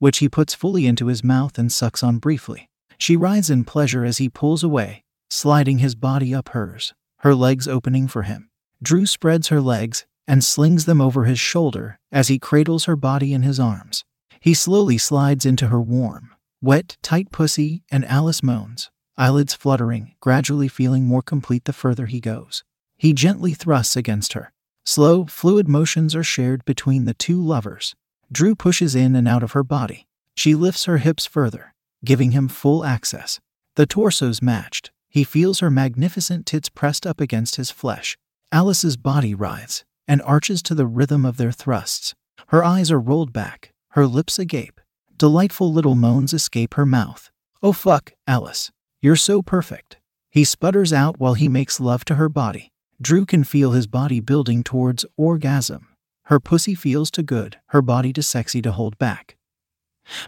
which 0.00 0.18
he 0.18 0.28
puts 0.28 0.52
fully 0.52 0.84
into 0.84 1.06
his 1.06 1.22
mouth 1.22 1.56
and 1.56 1.70
sucks 1.70 2.02
on 2.02 2.18
briefly. 2.18 2.68
She 2.98 3.16
writhes 3.16 3.50
in 3.50 3.62
pleasure 3.64 4.04
as 4.04 4.18
he 4.18 4.28
pulls 4.28 4.64
away, 4.64 5.04
sliding 5.30 5.78
his 5.78 5.94
body 5.94 6.34
up 6.34 6.48
hers, 6.48 6.92
her 7.18 7.36
legs 7.36 7.68
opening 7.68 8.08
for 8.08 8.22
him. 8.22 8.50
Drew 8.82 9.06
spreads 9.06 9.46
her 9.48 9.60
legs 9.60 10.06
and 10.26 10.42
slings 10.42 10.86
them 10.86 11.00
over 11.00 11.24
his 11.24 11.38
shoulder 11.38 12.00
as 12.10 12.26
he 12.26 12.40
cradles 12.40 12.86
her 12.86 12.96
body 12.96 13.32
in 13.32 13.42
his 13.42 13.60
arms. 13.60 14.04
He 14.40 14.54
slowly 14.54 14.98
slides 14.98 15.46
into 15.46 15.68
her 15.68 15.80
warm, 15.80 16.34
wet, 16.60 16.96
tight 17.00 17.30
pussy, 17.30 17.84
and 17.92 18.04
Alice 18.06 18.42
moans, 18.42 18.90
eyelids 19.16 19.54
fluttering, 19.54 20.16
gradually 20.20 20.66
feeling 20.66 21.04
more 21.04 21.22
complete 21.22 21.64
the 21.64 21.72
further 21.72 22.06
he 22.06 22.20
goes. 22.20 22.64
He 22.96 23.12
gently 23.12 23.54
thrusts 23.54 23.96
against 23.96 24.32
her. 24.32 24.52
Slow, 24.86 25.24
fluid 25.24 25.66
motions 25.66 26.14
are 26.14 26.22
shared 26.22 26.64
between 26.64 27.06
the 27.06 27.14
two 27.14 27.40
lovers. 27.40 27.94
Drew 28.30 28.54
pushes 28.54 28.94
in 28.94 29.16
and 29.16 29.26
out 29.26 29.42
of 29.42 29.52
her 29.52 29.64
body. 29.64 30.06
She 30.36 30.54
lifts 30.54 30.84
her 30.84 30.98
hips 30.98 31.24
further, 31.24 31.74
giving 32.04 32.32
him 32.32 32.48
full 32.48 32.84
access. 32.84 33.40
The 33.76 33.86
torsos 33.86 34.42
matched. 34.42 34.90
He 35.08 35.24
feels 35.24 35.60
her 35.60 35.70
magnificent 35.70 36.44
tits 36.44 36.68
pressed 36.68 37.06
up 37.06 37.20
against 37.20 37.56
his 37.56 37.70
flesh. 37.70 38.18
Alice's 38.52 38.96
body 38.96 39.34
writhes 39.34 39.84
and 40.06 40.20
arches 40.22 40.62
to 40.64 40.74
the 40.74 40.86
rhythm 40.86 41.24
of 41.24 41.38
their 41.38 41.52
thrusts. 41.52 42.14
Her 42.48 42.62
eyes 42.62 42.90
are 42.90 43.00
rolled 43.00 43.32
back, 43.32 43.72
her 43.90 44.06
lips 44.06 44.38
agape. 44.38 44.80
Delightful 45.16 45.72
little 45.72 45.94
moans 45.94 46.34
escape 46.34 46.74
her 46.74 46.84
mouth. 46.84 47.30
Oh 47.62 47.72
fuck, 47.72 48.12
Alice. 48.26 48.70
You're 49.00 49.16
so 49.16 49.40
perfect. 49.40 49.96
He 50.30 50.44
sputters 50.44 50.92
out 50.92 51.18
while 51.18 51.34
he 51.34 51.48
makes 51.48 51.80
love 51.80 52.04
to 52.06 52.16
her 52.16 52.28
body. 52.28 52.72
Drew 53.04 53.26
can 53.26 53.44
feel 53.44 53.72
his 53.72 53.86
body 53.86 54.18
building 54.18 54.64
towards 54.64 55.04
orgasm. 55.18 55.88
Her 56.22 56.40
pussy 56.40 56.74
feels 56.74 57.10
too 57.10 57.22
good, 57.22 57.58
her 57.66 57.82
body 57.82 58.14
too 58.14 58.22
sexy 58.22 58.62
to 58.62 58.72
hold 58.72 58.96
back. 58.96 59.36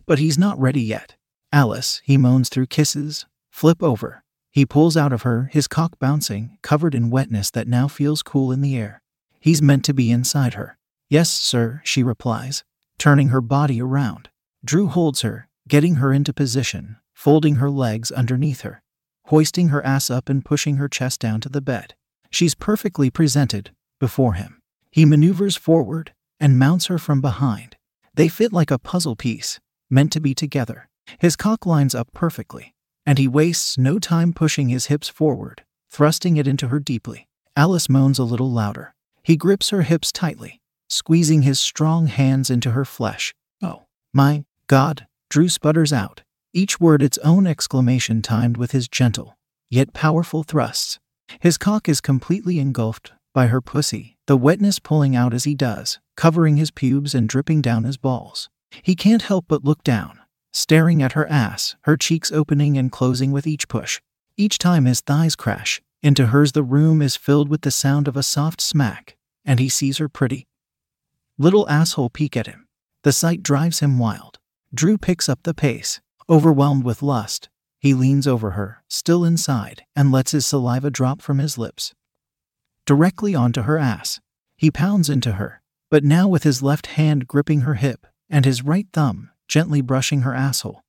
But 0.05 0.19
he's 0.19 0.37
not 0.37 0.61
ready 0.61 0.83
yet. 0.83 1.17
Alice, 1.51 2.03
he 2.05 2.19
moans 2.19 2.51
through 2.51 2.67
kisses, 2.67 3.25
flip 3.51 3.83
over. 3.83 4.23
He 4.51 4.67
pulls 4.67 4.95
out 4.95 5.15
of 5.15 5.23
her, 5.23 5.49
his 5.51 5.67
cock 5.67 5.99
bouncing, 5.99 6.59
covered 6.61 6.95
in 6.95 7.09
wetness 7.09 7.51
that 7.53 7.67
now 7.67 7.89
feels 7.89 8.23
cool 8.23 8.53
in 8.53 8.61
the 8.61 8.77
air. 8.77 9.01
He's 9.41 9.63
meant 9.63 9.87
to 9.87 9.95
be 9.95 10.11
inside 10.11 10.53
her. 10.53 10.77
Yes, 11.09 11.31
sir, 11.31 11.81
she 11.83 12.03
replies, 12.03 12.63
turning 12.99 13.29
her 13.29 13.41
body 13.41 13.81
around. 13.81 14.29
Drew 14.63 14.89
holds 14.89 15.23
her, 15.23 15.49
getting 15.67 15.95
her 15.95 16.13
into 16.13 16.35
position, 16.35 16.97
folding 17.15 17.55
her 17.55 17.71
legs 17.71 18.13
underneath 18.13 18.61
her, 18.61 18.83
hoisting 19.29 19.69
her 19.69 19.83
ass 19.83 20.11
up 20.11 20.29
and 20.29 20.45
pushing 20.45 20.77
her 20.77 20.91
chest 20.91 21.21
down 21.21 21.41
to 21.41 21.49
the 21.49 21.63
bed. 21.63 21.95
She's 22.37 22.55
perfectly 22.55 23.09
presented 23.09 23.71
before 23.99 24.35
him. 24.35 24.61
He 24.91 25.07
maneuvers 25.07 25.57
forward 25.57 26.13
and 26.39 26.59
mounts 26.59 26.85
her 26.89 26.99
from 26.99 27.23
behind. 27.23 27.77
They 28.13 28.29
fit 28.29 28.53
like 28.53 28.71
a 28.71 28.79
puzzle 28.79 29.17
piece, 29.17 29.59
meant 29.89 30.13
to 30.13 30.21
be 30.21 30.35
together. 30.35 30.91
His 31.19 31.35
cock 31.35 31.65
lines 31.65 31.95
up 31.95 32.13
perfectly, 32.13 32.75
and 33.07 33.17
he 33.17 33.27
wastes 33.27 33.79
no 33.79 33.99
time 33.99 34.35
pushing 34.35 34.69
his 34.69 34.89
hips 34.89 35.09
forward, 35.09 35.65
thrusting 35.91 36.37
it 36.37 36.47
into 36.47 36.69
her 36.69 36.79
deeply. 36.79 37.27
Alice 37.57 37.89
moans 37.89 38.19
a 38.19 38.25
little 38.25 38.51
louder. 38.51 38.95
He 39.23 39.39
grips 39.39 39.71
her 39.71 39.81
hips 39.81 40.13
tightly, 40.13 40.61
squeezing 40.91 41.41
his 41.41 41.59
strong 41.59 42.07
hands 42.07 42.51
into 42.51 42.73
her 42.73 42.85
flesh. 42.85 43.35
Oh, 43.63 43.85
my 44.13 44.45
God, 44.67 45.07
Drew 45.31 45.49
sputters 45.49 45.91
out, 45.91 46.21
each 46.53 46.79
word 46.79 47.03
its 47.03 47.17
own 47.25 47.47
exclamation 47.47 48.21
timed 48.21 48.59
with 48.59 48.73
his 48.73 48.89
gentle, 48.89 49.39
yet 49.71 49.95
powerful 49.95 50.43
thrusts. 50.43 50.99
His 51.41 51.59
cock 51.59 51.89
is 51.89 52.01
completely 52.01 52.59
engulfed 52.59 53.13
by 53.35 53.49
her 53.49 53.61
pussy, 53.61 54.17
the 54.27 54.37
wetness 54.37 54.79
pulling 54.79 55.15
out 55.15 55.35
as 55.35 55.45
he 55.45 55.55
does, 55.55 55.99
covering 56.17 56.57
his 56.57 56.71
pubes 56.71 57.15
and 57.15 57.29
dripping 57.29 57.63
down 57.63 57.85
his 57.85 57.97
balls. 57.97 58.49
He 58.83 58.95
can't 58.95 59.23
help 59.23 59.47
but 59.49 59.65
look 59.65 59.83
down, 59.85 60.19
staring 60.53 61.03
at 61.03 61.13
her 61.13 61.29
ass, 61.29 61.77
her 61.83 61.97
cheeks 61.97 62.33
opening 62.33 62.79
and 62.79 62.91
closing 62.91 63.33
with 63.33 63.47
each 63.47 63.69
push. 63.69 64.01
Each 64.37 64.59
time 64.59 64.85
his 64.85 65.01
thighs 65.01 65.37
crash 65.37 65.81
into 66.03 66.27
hers, 66.27 66.53
the 66.53 66.63
room 66.63 67.03
is 67.03 67.17
filled 67.17 67.49
with 67.49 67.63
the 67.63 67.71
sound 67.71 68.07
of 68.09 68.17
a 68.17 68.23
soft 68.23 68.61
smack, 68.61 69.17
and 69.45 69.59
he 69.59 69.69
sees 69.69 69.99
her 69.99 70.09
pretty 70.09 70.47
little 71.39 71.69
asshole 71.69 72.11
peek 72.11 72.37
at 72.37 72.47
him. 72.47 72.67
The 73.03 73.13
sight 73.13 73.43
drives 73.43 73.81
him 73.81 73.99
wild. 73.99 74.39
Drew 74.75 74.99
picks 74.99 75.29
up 75.29 75.41
the 75.43 75.55
pace, 75.55 76.01
Overwhelmed 76.29 76.83
with 76.83 77.03
lust, 77.03 77.49
he 77.79 77.95
leans 77.95 78.27
over 78.27 78.53
her, 78.53 78.83
still 78.89 79.25
inside, 79.25 79.85
and 79.95 80.13
lets 80.13 80.33
his 80.33 80.47
saliva 80.47 80.91
drop 80.91 81.21
from 81.23 81.39
his 81.39 81.59
lips. 81.59 81.95
Directly 82.85 83.35
onto 83.35 83.63
her 83.63 83.79
ass. 83.79 84.21
He 84.57 84.71
pounds 84.71 85.11
into 85.11 85.33
her, 85.33 85.61
but 85.91 86.05
now 86.05 86.29
with 86.29 86.43
his 86.43 86.63
left 86.63 86.87
hand 86.87 87.27
gripping 87.27 87.63
her 87.63 87.75
hip 87.75 88.07
and 88.31 88.45
his 88.45 88.65
right 88.65 88.87
thumb 88.93 89.31
gently 89.49 89.81
brushing 89.81 90.23
her 90.23 90.35
asshole. 90.35 90.83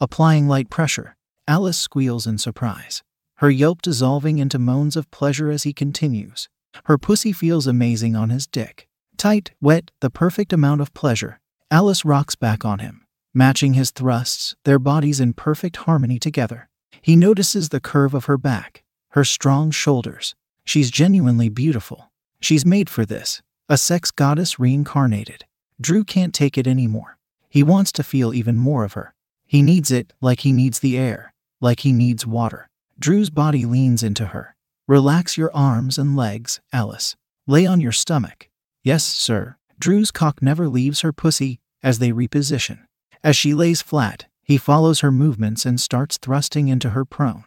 Applying 0.00 0.48
light 0.48 0.70
pressure, 0.70 1.16
Alice 1.48 1.78
squeals 1.78 2.26
in 2.26 2.38
surprise, 2.38 3.02
her 3.36 3.50
yelp 3.50 3.82
dissolving 3.82 4.38
into 4.38 4.58
moans 4.58 4.96
of 4.96 5.10
pleasure 5.10 5.50
as 5.50 5.62
he 5.62 5.72
continues. 5.72 6.48
Her 6.84 6.98
pussy 6.98 7.32
feels 7.32 7.66
amazing 7.66 8.16
on 8.16 8.30
his 8.30 8.46
dick. 8.46 8.88
Tight, 9.16 9.52
wet, 9.60 9.90
the 10.00 10.10
perfect 10.10 10.52
amount 10.52 10.80
of 10.80 10.92
pleasure. 10.92 11.40
Alice 11.70 12.04
rocks 12.04 12.34
back 12.34 12.64
on 12.64 12.80
him, 12.80 13.05
matching 13.36 13.74
his 13.74 13.90
thrusts, 13.90 14.56
their 14.64 14.78
bodies 14.78 15.20
in 15.20 15.34
perfect 15.34 15.76
harmony 15.76 16.18
together. 16.18 16.70
He 17.02 17.16
notices 17.16 17.68
the 17.68 17.80
curve 17.80 18.14
of 18.14 18.24
her 18.24 18.38
back, 18.38 18.82
her 19.10 19.24
strong 19.24 19.70
shoulders. 19.70 20.34
She's 20.64 20.90
genuinely 20.90 21.50
beautiful. 21.50 22.10
She's 22.40 22.64
made 22.64 22.88
for 22.88 23.04
this, 23.04 23.42
a 23.68 23.76
sex 23.76 24.10
goddess 24.10 24.58
reincarnated. 24.58 25.44
Drew 25.78 26.02
can't 26.02 26.32
take 26.32 26.56
it 26.56 26.66
anymore. 26.66 27.18
He 27.50 27.62
wants 27.62 27.92
to 27.92 28.02
feel 28.02 28.32
even 28.32 28.56
more 28.56 28.84
of 28.84 28.94
her. 28.94 29.14
He 29.44 29.60
needs 29.60 29.90
it 29.90 30.14
like 30.22 30.40
he 30.40 30.52
needs 30.52 30.78
the 30.78 30.96
air, 30.96 31.34
like 31.60 31.80
he 31.80 31.92
needs 31.92 32.26
water. 32.26 32.70
Drew's 32.98 33.28
body 33.28 33.66
leans 33.66 34.02
into 34.02 34.28
her. 34.28 34.56
Relax 34.88 35.36
your 35.36 35.54
arms 35.54 35.98
and 35.98 36.16
legs, 36.16 36.60
Alice. 36.72 37.16
Lay 37.46 37.66
on 37.66 37.82
your 37.82 37.92
stomach. 37.92 38.48
Yes, 38.82 39.04
sir. 39.04 39.56
Drew's 39.78 40.10
cock 40.10 40.40
never 40.40 40.68
leaves 40.68 41.02
her 41.02 41.12
pussy 41.12 41.60
as 41.82 41.98
they 41.98 42.12
reposition. 42.12 42.85
As 43.26 43.36
she 43.36 43.54
lays 43.54 43.82
flat, 43.82 44.26
he 44.44 44.56
follows 44.56 45.00
her 45.00 45.10
movements 45.10 45.66
and 45.66 45.80
starts 45.80 46.16
thrusting 46.16 46.68
into 46.68 46.90
her 46.90 47.04
prone. 47.04 47.42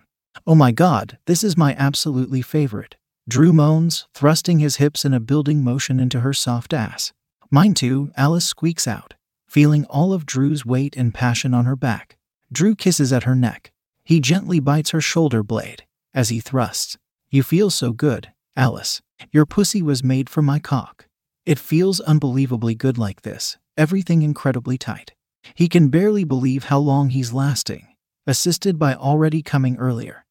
Oh 0.46 0.54
my 0.54 0.74
god, 0.74 1.20
this 1.26 1.42
is 1.42 1.56
my 1.56 1.74
absolutely 1.80 2.42
favorite. 2.42 2.98
Drew 3.30 3.54
moans, 3.54 4.06
thrusting 4.14 4.60
his 4.60 4.76
hips 4.76 5.06
in 5.06 5.14
a 5.14 5.22
building 5.22 5.64
motion 5.64 5.98
into 5.98 6.20
her 6.20 6.34
soft 6.34 6.74
ass. 6.74 7.14
Mine 7.50 7.74
too, 7.74 8.12
Alice 8.18 8.44
squeaks 8.44 8.90
out, 8.90 9.14
feeling 9.48 9.86
all 9.86 10.12
of 10.12 10.26
Drew's 10.26 10.66
weight 10.66 10.98
and 10.98 11.14
passion 11.14 11.54
on 11.54 11.64
her 11.64 11.78
back. 11.78 12.18
Drew 12.52 12.76
kisses 12.76 13.14
at 13.14 13.24
her 13.24 13.36
neck. 13.36 13.72
He 14.04 14.20
gently 14.20 14.60
bites 14.60 14.90
her 14.90 15.00
shoulder 15.00 15.44
blade 15.44 15.86
as 16.14 16.28
he 16.28 16.42
thrusts. 16.42 16.98
You 17.30 17.42
feel 17.42 17.70
so 17.70 17.94
good, 17.94 18.34
Alice. 18.54 19.02
Your 19.32 19.46
pussy 19.46 19.82
was 19.82 20.04
made 20.04 20.30
for 20.30 20.42
my 20.42 20.60
cock. 20.60 21.08
It 21.46 21.58
feels 21.58 22.02
unbelievably 22.02 22.76
good 22.76 22.98
like 22.98 23.22
this, 23.22 23.58
everything 23.78 24.24
incredibly 24.24 24.78
tight. 24.78 25.14
He 25.56 25.68
can 25.68 25.90
barely 25.90 26.24
believe 26.24 26.66
how 26.66 26.80
long 26.80 27.10
he's 27.10 27.34
lasting, 27.34 27.88
assisted 28.28 28.78
by 28.78 28.94
already 28.94 29.42
coming 29.42 29.78
earlier. 29.78 30.26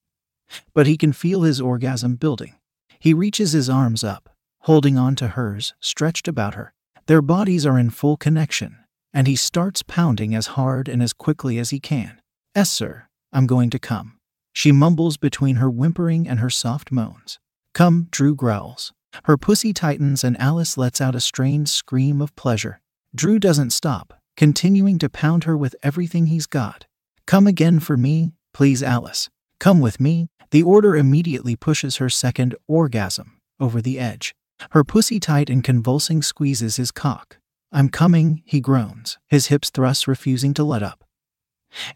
But 0.74 0.86
he 0.86 0.96
can 0.96 1.12
feel 1.12 1.42
his 1.42 1.60
orgasm 1.60 2.16
building. 2.16 2.54
He 2.98 3.14
reaches 3.14 3.52
his 3.52 3.68
arms 3.68 4.02
up, 4.02 4.30
holding 4.60 4.96
on 4.96 5.14
to 5.16 5.28
hers, 5.28 5.74
stretched 5.80 6.28
about 6.28 6.54
her. 6.54 6.72
Their 7.06 7.22
bodies 7.22 7.64
are 7.64 7.78
in 7.78 7.90
full 7.90 8.16
connection, 8.16 8.76
and 9.12 9.26
he 9.26 9.36
starts 9.36 9.82
pounding 9.82 10.34
as 10.34 10.48
hard 10.48 10.88
and 10.88 11.02
as 11.02 11.12
quickly 11.12 11.58
as 11.58 11.70
he 11.70 11.80
can. 11.80 12.20
Yes, 12.54 12.70
sir, 12.70 13.06
I'm 13.32 13.46
going 13.46 13.70
to 13.70 13.78
come. 13.78 14.18
She 14.52 14.72
mumbles 14.72 15.16
between 15.16 15.56
her 15.56 15.70
whimpering 15.70 16.28
and 16.28 16.40
her 16.40 16.50
soft 16.50 16.90
moans. 16.90 17.38
Come, 17.74 18.08
Drew 18.10 18.34
growls. 18.34 18.92
Her 19.24 19.36
pussy 19.36 19.72
tightens 19.72 20.24
and 20.24 20.38
Alice 20.40 20.76
lets 20.76 21.00
out 21.00 21.14
a 21.14 21.20
strained 21.20 21.68
scream 21.68 22.20
of 22.20 22.34
pleasure. 22.36 22.80
Drew 23.14 23.38
doesn't 23.38 23.70
stop, 23.70 24.17
continuing 24.38 25.00
to 25.00 25.08
pound 25.08 25.42
her 25.44 25.56
with 25.56 25.74
everything 25.82 26.26
he's 26.26 26.46
got. 26.46 26.86
Come 27.26 27.48
again 27.48 27.80
for 27.80 27.96
me, 27.96 28.34
please, 28.54 28.84
Alice. 28.84 29.28
Come 29.58 29.80
with 29.80 29.98
me. 29.98 30.28
The 30.52 30.62
order 30.62 30.94
immediately 30.94 31.56
pushes 31.56 31.96
her 31.96 32.08
second 32.08 32.54
orgasm 32.68 33.40
over 33.58 33.82
the 33.82 33.98
edge. 33.98 34.36
Her 34.70 34.84
pussy 34.84 35.18
tight 35.18 35.50
and 35.50 35.64
convulsing 35.64 36.22
squeezes 36.22 36.76
his 36.76 36.92
cock. 36.92 37.38
I'm 37.72 37.88
coming, 37.88 38.44
he 38.46 38.60
groans, 38.60 39.18
his 39.26 39.48
hips 39.48 39.70
thrust 39.70 40.06
refusing 40.06 40.54
to 40.54 40.62
let 40.62 40.84
up. 40.84 41.02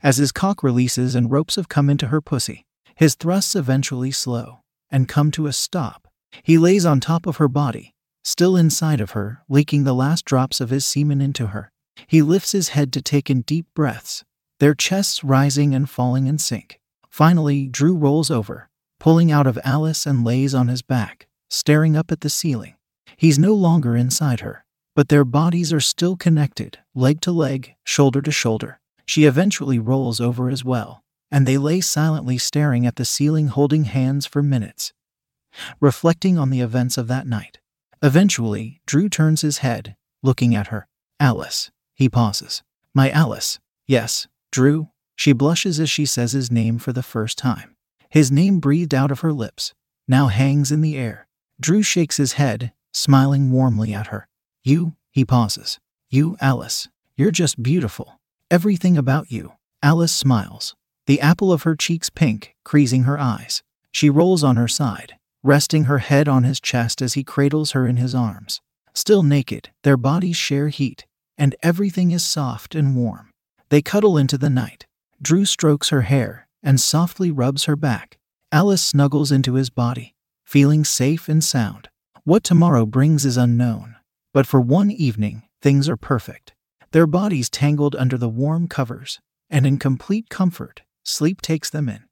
As 0.02 0.16
his 0.16 0.32
cock 0.32 0.64
releases 0.64 1.14
and 1.14 1.30
ropes 1.30 1.54
have 1.54 1.68
come 1.68 1.88
into 1.88 2.08
her 2.08 2.20
pussy, 2.20 2.66
his 2.96 3.14
thrusts 3.14 3.54
eventually 3.54 4.10
slow 4.10 4.62
and 4.90 5.08
come 5.08 5.30
to 5.30 5.46
a 5.46 5.52
stop. 5.52 6.08
He 6.42 6.58
lays 6.58 6.84
on 6.84 6.98
top 6.98 7.24
of 7.24 7.36
her 7.36 7.46
body, 7.46 7.94
still 8.24 8.56
inside 8.56 9.00
of 9.00 9.12
her, 9.12 9.44
leaking 9.48 9.84
the 9.84 9.94
last 9.94 10.24
drops 10.24 10.60
of 10.60 10.70
his 10.70 10.84
semen 10.84 11.20
into 11.20 11.46
her. 11.48 11.71
He 12.06 12.22
lifts 12.22 12.52
his 12.52 12.70
head 12.70 12.92
to 12.92 13.02
take 13.02 13.30
in 13.30 13.42
deep 13.42 13.66
breaths, 13.74 14.24
their 14.60 14.74
chests 14.74 15.24
rising 15.24 15.74
and 15.74 15.88
falling 15.88 16.26
in 16.26 16.38
sync. 16.38 16.80
Finally, 17.08 17.68
Drew 17.68 17.94
rolls 17.94 18.30
over, 18.30 18.68
pulling 18.98 19.32
out 19.32 19.46
of 19.46 19.58
Alice 19.64 20.06
and 20.06 20.24
lays 20.24 20.54
on 20.54 20.68
his 20.68 20.82
back, 20.82 21.26
staring 21.50 21.96
up 21.96 22.12
at 22.12 22.20
the 22.20 22.30
ceiling. 22.30 22.74
He's 23.16 23.38
no 23.38 23.54
longer 23.54 23.96
inside 23.96 24.40
her, 24.40 24.64
but 24.94 25.08
their 25.08 25.24
bodies 25.24 25.72
are 25.72 25.80
still 25.80 26.16
connected, 26.16 26.78
leg 26.94 27.20
to 27.22 27.32
leg, 27.32 27.74
shoulder 27.84 28.22
to 28.22 28.30
shoulder. 28.30 28.80
She 29.06 29.24
eventually 29.24 29.78
rolls 29.78 30.20
over 30.20 30.48
as 30.48 30.64
well, 30.64 31.02
and 31.30 31.46
they 31.46 31.58
lay 31.58 31.80
silently 31.80 32.38
staring 32.38 32.86
at 32.86 32.96
the 32.96 33.04
ceiling, 33.04 33.48
holding 33.48 33.84
hands 33.84 34.26
for 34.26 34.42
minutes, 34.42 34.92
reflecting 35.80 36.38
on 36.38 36.50
the 36.50 36.60
events 36.60 36.96
of 36.96 37.08
that 37.08 37.26
night. 37.26 37.58
Eventually, 38.02 38.80
Drew 38.86 39.08
turns 39.08 39.42
his 39.42 39.58
head, 39.58 39.96
looking 40.22 40.54
at 40.54 40.68
her. 40.68 40.86
Alice. 41.20 41.70
He 42.02 42.08
pauses. 42.08 42.64
My 42.96 43.12
Alice. 43.12 43.60
Yes, 43.86 44.26
Drew. 44.50 44.88
She 45.14 45.32
blushes 45.32 45.78
as 45.78 45.88
she 45.88 46.04
says 46.04 46.32
his 46.32 46.50
name 46.50 46.80
for 46.80 46.92
the 46.92 47.00
first 47.00 47.38
time. 47.38 47.76
His 48.10 48.32
name 48.32 48.58
breathed 48.58 48.92
out 48.92 49.12
of 49.12 49.20
her 49.20 49.32
lips, 49.32 49.72
now 50.08 50.26
hangs 50.26 50.72
in 50.72 50.80
the 50.80 50.96
air. 50.96 51.28
Drew 51.60 51.80
shakes 51.80 52.16
his 52.16 52.32
head, 52.32 52.72
smiling 52.92 53.52
warmly 53.52 53.94
at 53.94 54.08
her. 54.08 54.26
You, 54.64 54.96
he 55.12 55.24
pauses. 55.24 55.78
You, 56.10 56.36
Alice. 56.40 56.88
You're 57.16 57.30
just 57.30 57.62
beautiful. 57.62 58.18
Everything 58.50 58.98
about 58.98 59.30
you. 59.30 59.52
Alice 59.80 60.12
smiles, 60.12 60.74
the 61.06 61.20
apple 61.20 61.52
of 61.52 61.62
her 61.62 61.76
cheeks 61.76 62.10
pink, 62.10 62.56
creasing 62.64 63.04
her 63.04 63.16
eyes. 63.16 63.62
She 63.92 64.10
rolls 64.10 64.42
on 64.42 64.56
her 64.56 64.66
side, 64.66 65.14
resting 65.44 65.84
her 65.84 65.98
head 65.98 66.26
on 66.26 66.42
his 66.42 66.60
chest 66.60 67.00
as 67.00 67.14
he 67.14 67.22
cradles 67.22 67.70
her 67.70 67.86
in 67.86 67.98
his 67.98 68.12
arms. 68.12 68.60
Still 68.92 69.22
naked, 69.22 69.70
their 69.84 69.96
bodies 69.96 70.36
share 70.36 70.68
heat, 70.68 71.06
and 71.38 71.54
everything 71.62 72.10
is 72.10 72.24
soft 72.24 72.74
and 72.74 72.96
warm. 72.96 73.30
They 73.68 73.82
cuddle 73.82 74.18
into 74.18 74.38
the 74.38 74.50
night. 74.50 74.86
Drew 75.20 75.44
strokes 75.44 75.90
her 75.90 76.02
hair 76.02 76.48
and 76.62 76.80
softly 76.80 77.30
rubs 77.30 77.64
her 77.64 77.76
back. 77.76 78.18
Alice 78.50 78.82
snuggles 78.82 79.32
into 79.32 79.54
his 79.54 79.70
body, 79.70 80.14
feeling 80.44 80.84
safe 80.84 81.28
and 81.28 81.42
sound. 81.42 81.88
What 82.24 82.44
tomorrow 82.44 82.86
brings 82.86 83.24
is 83.24 83.36
unknown, 83.36 83.96
but 84.32 84.46
for 84.46 84.60
one 84.60 84.90
evening, 84.90 85.42
things 85.60 85.88
are 85.88 85.96
perfect 85.96 86.52
their 86.92 87.06
bodies 87.06 87.48
tangled 87.50 87.96
under 87.96 88.16
the 88.16 88.28
warm 88.28 88.68
covers, 88.68 89.18
and 89.50 89.66
in 89.66 89.78
complete 89.78 90.28
comfort, 90.28 90.82
sleep 91.04 91.40
takes 91.40 91.68
them 91.70 91.88
in. 91.88 92.04